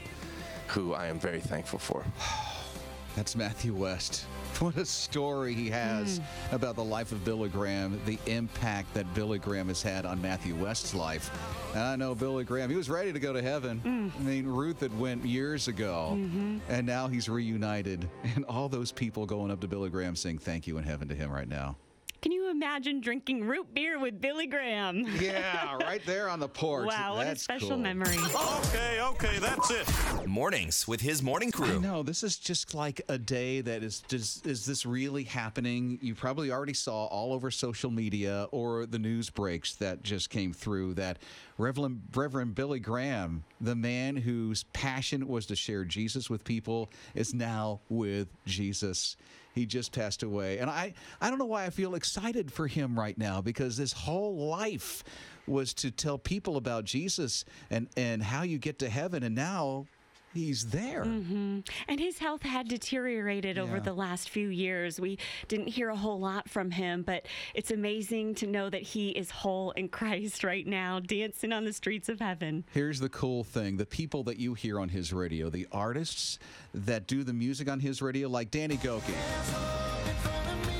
who 0.68 0.94
I 0.94 1.06
am 1.06 1.18
very 1.18 1.40
thankful 1.40 1.78
for. 1.78 2.04
That's 3.16 3.36
Matthew 3.36 3.74
West. 3.74 4.26
What 4.60 4.76
a 4.76 4.86
story 4.86 5.52
he 5.52 5.68
has 5.70 6.18
hmm. 6.18 6.54
about 6.54 6.76
the 6.76 6.84
life 6.84 7.10
of 7.10 7.24
Billy 7.24 7.48
Graham, 7.48 8.00
the 8.06 8.20
impact 8.26 8.94
that 8.94 9.12
Billy 9.12 9.40
Graham 9.40 9.66
has 9.66 9.82
had 9.82 10.06
on 10.06 10.22
Matthew 10.22 10.54
West's 10.54 10.94
life. 10.94 11.28
And 11.72 11.82
I 11.82 11.96
know 11.96 12.14
Billy 12.14 12.44
Graham, 12.44 12.70
he 12.70 12.76
was 12.76 12.88
ready 12.88 13.12
to 13.12 13.18
go 13.18 13.32
to 13.32 13.42
heaven. 13.42 13.80
Hmm. 13.80 14.08
I 14.16 14.22
mean, 14.22 14.46
Ruth 14.46 14.78
had 14.78 14.96
went 14.96 15.24
years 15.24 15.66
ago, 15.66 16.12
mm-hmm. 16.14 16.58
and 16.68 16.86
now 16.86 17.08
he's 17.08 17.28
reunited. 17.28 18.08
And 18.36 18.44
all 18.44 18.68
those 18.68 18.92
people 18.92 19.26
going 19.26 19.50
up 19.50 19.60
to 19.60 19.68
Billy 19.68 19.90
Graham 19.90 20.14
saying 20.14 20.38
thank 20.38 20.68
you 20.68 20.78
in 20.78 20.84
heaven 20.84 21.08
to 21.08 21.16
him 21.16 21.32
right 21.32 21.48
now. 21.48 21.76
Can 22.24 22.32
you 22.32 22.48
imagine 22.48 23.02
drinking 23.02 23.44
root 23.44 23.74
beer 23.74 23.98
with 23.98 24.18
Billy 24.18 24.46
Graham? 24.46 25.04
Yeah, 25.20 25.76
right 25.76 26.00
there 26.06 26.30
on 26.30 26.40
the 26.40 26.48
porch. 26.48 26.86
Wow, 26.86 27.16
what 27.16 27.26
a 27.26 27.36
special 27.36 27.68
cool. 27.70 27.76
memory. 27.76 28.16
Okay, 28.16 28.98
okay, 29.02 29.38
that's 29.38 29.70
it. 29.70 30.26
Mornings 30.26 30.88
with 30.88 31.02
his 31.02 31.22
morning 31.22 31.50
I 31.54 31.56
crew. 31.56 31.80
know 31.80 32.02
this 32.02 32.22
is 32.22 32.38
just 32.38 32.72
like 32.72 33.02
a 33.10 33.18
day 33.18 33.60
that 33.60 33.82
is 33.82 34.00
just 34.08 34.46
is 34.46 34.64
this 34.64 34.86
really 34.86 35.24
happening? 35.24 35.98
You 36.00 36.14
probably 36.14 36.50
already 36.50 36.72
saw 36.72 37.04
all 37.06 37.34
over 37.34 37.50
social 37.50 37.90
media 37.90 38.48
or 38.52 38.86
the 38.86 38.98
news 38.98 39.28
breaks 39.28 39.74
that 39.76 40.02
just 40.02 40.30
came 40.30 40.54
through 40.54 40.94
that 40.94 41.18
Reverend 41.58 42.02
Reverend 42.14 42.54
Billy 42.54 42.80
Graham, 42.80 43.44
the 43.60 43.76
man 43.76 44.16
whose 44.16 44.62
passion 44.72 45.28
was 45.28 45.44
to 45.46 45.56
share 45.56 45.84
Jesus 45.84 46.30
with 46.30 46.42
people, 46.42 46.88
is 47.14 47.34
now 47.34 47.80
with 47.90 48.28
Jesus. 48.46 49.18
He 49.54 49.66
just 49.66 49.92
passed 49.92 50.22
away. 50.22 50.58
And 50.58 50.68
I, 50.68 50.94
I 51.20 51.30
don't 51.30 51.38
know 51.38 51.44
why 51.44 51.64
I 51.64 51.70
feel 51.70 51.94
excited 51.94 52.52
for 52.52 52.66
him 52.66 52.98
right 52.98 53.16
now 53.16 53.40
because 53.40 53.76
his 53.76 53.92
whole 53.92 54.48
life 54.48 55.04
was 55.46 55.72
to 55.74 55.90
tell 55.90 56.18
people 56.18 56.56
about 56.56 56.84
Jesus 56.84 57.44
and, 57.70 57.88
and 57.96 58.22
how 58.22 58.42
you 58.42 58.58
get 58.58 58.80
to 58.80 58.88
heaven. 58.88 59.22
And 59.22 59.34
now 59.34 59.86
he's 60.34 60.66
there. 60.66 61.04
hmm 61.04 61.60
And 61.88 62.00
his 62.00 62.18
health 62.18 62.42
had 62.42 62.68
deteriorated 62.68 63.58
over 63.58 63.80
the 63.80 63.92
last 63.92 64.28
few 64.30 64.48
years. 64.48 65.00
We 65.00 65.18
didn't 65.48 65.68
hear 65.68 65.88
a 65.88 65.96
whole 65.96 66.18
lot 66.20 66.48
from 66.48 66.70
him, 66.70 67.02
but 67.02 67.26
it's 67.54 67.70
amazing 67.70 68.34
to 68.36 68.46
know 68.46 68.68
that 68.70 68.82
he 68.82 69.10
is 69.10 69.30
whole 69.30 69.70
in 69.72 69.88
Christ 69.88 70.44
right 70.44 70.66
now, 70.66 71.00
dancing 71.00 71.52
on 71.52 71.64
the 71.64 71.72
streets 71.72 72.08
of 72.08 72.20
heaven. 72.20 72.64
Here's 72.72 73.00
the 73.00 73.08
cool 73.08 73.44
thing 73.44 73.76
the 73.76 73.86
people 73.86 74.22
that 74.24 74.38
you 74.38 74.54
hear 74.54 74.78
on 74.80 74.88
his 74.88 75.12
radio, 75.12 75.48
the 75.50 75.66
artists 75.72 76.38
that 76.74 77.06
do 77.06 77.22
the 77.24 77.32
music 77.32 77.70
on 77.70 77.80
his 77.80 78.02
radio, 78.02 78.28
like 78.28 78.50
Danny 78.50 78.76
Gokey. 78.76 79.14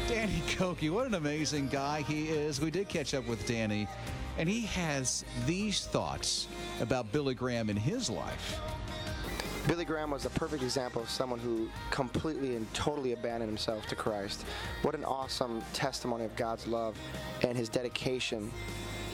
Danny 0.09 0.43
Gokey, 0.49 0.91
what 0.91 1.07
an 1.07 1.15
amazing 1.15 1.69
guy 1.69 2.03
he 2.03 2.29
is. 2.29 2.61
We 2.61 2.71
did 2.71 2.89
catch 2.89 3.15
up 3.15 3.27
with 3.27 3.47
Danny, 3.47 3.89
and 4.39 4.49
he 4.49 4.63
has 4.67 5.25
these 5.47 5.87
thoughts 5.87 6.47
about 6.81 7.11
Billy 7.13 7.35
Graham 7.35 7.71
in 7.71 7.77
his 7.77 8.11
life. 8.11 8.61
Billy 9.67 9.87
Graham 9.87 10.11
was 10.11 10.27
a 10.27 10.31
perfect 10.31 10.63
example 10.63 11.01
of 11.01 11.09
someone 11.09 11.39
who 11.39 11.69
completely 11.91 12.55
and 12.55 12.73
totally 12.75 13.13
abandoned 13.13 13.49
himself 13.49 13.87
to 13.87 13.97
Christ. 13.97 14.45
What 14.83 14.95
an 14.95 15.05
awesome 15.05 15.63
testimony 15.73 16.27
of 16.27 16.37
God's 16.37 16.67
love 16.67 16.99
and 17.43 17.57
his 17.57 17.71
dedication. 17.71 18.51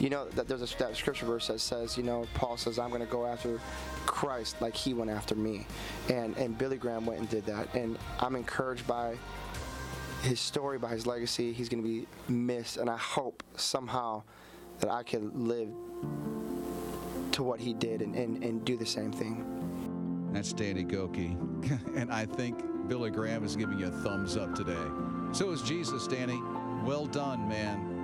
You 0.00 0.10
know, 0.10 0.28
that 0.30 0.48
there's 0.48 0.62
a 0.62 0.78
that 0.78 0.96
scripture 0.96 1.26
verse 1.26 1.46
that 1.48 1.60
says, 1.60 1.96
you 1.96 2.02
know, 2.02 2.26
Paul 2.34 2.56
says, 2.56 2.80
I'm 2.80 2.88
going 2.88 3.00
to 3.00 3.06
go 3.06 3.26
after 3.26 3.60
Christ 4.06 4.60
like 4.60 4.74
he 4.74 4.92
went 4.92 5.10
after 5.10 5.36
me. 5.36 5.66
And, 6.08 6.36
and 6.36 6.58
Billy 6.58 6.78
Graham 6.78 7.06
went 7.06 7.20
and 7.20 7.28
did 7.28 7.46
that. 7.46 7.72
And 7.74 7.96
I'm 8.18 8.34
encouraged 8.34 8.86
by 8.88 9.16
his 10.22 10.40
story, 10.40 10.78
by 10.78 10.90
his 10.90 11.06
legacy. 11.06 11.52
He's 11.52 11.68
going 11.68 11.82
to 11.82 11.88
be 11.88 12.06
missed. 12.28 12.76
And 12.76 12.90
I 12.90 12.96
hope 12.96 13.44
somehow 13.54 14.24
that 14.80 14.90
I 14.90 15.04
can 15.04 15.46
live 15.46 15.68
to 17.32 17.42
what 17.44 17.60
he 17.60 17.72
did 17.72 18.02
and, 18.02 18.16
and, 18.16 18.42
and 18.42 18.64
do 18.64 18.76
the 18.76 18.86
same 18.86 19.12
thing. 19.12 19.49
That's 20.32 20.52
Danny 20.52 20.84
Gokey. 20.84 21.36
and 21.96 22.10
I 22.12 22.24
think 22.24 22.88
Billy 22.88 23.10
Graham 23.10 23.44
is 23.44 23.56
giving 23.56 23.78
you 23.78 23.86
a 23.86 23.90
thumbs 23.90 24.36
up 24.36 24.54
today. 24.54 24.86
So 25.32 25.50
is 25.50 25.62
Jesus, 25.62 26.06
Danny. 26.06 26.40
Well 26.84 27.06
done, 27.06 27.48
man. 27.48 27.89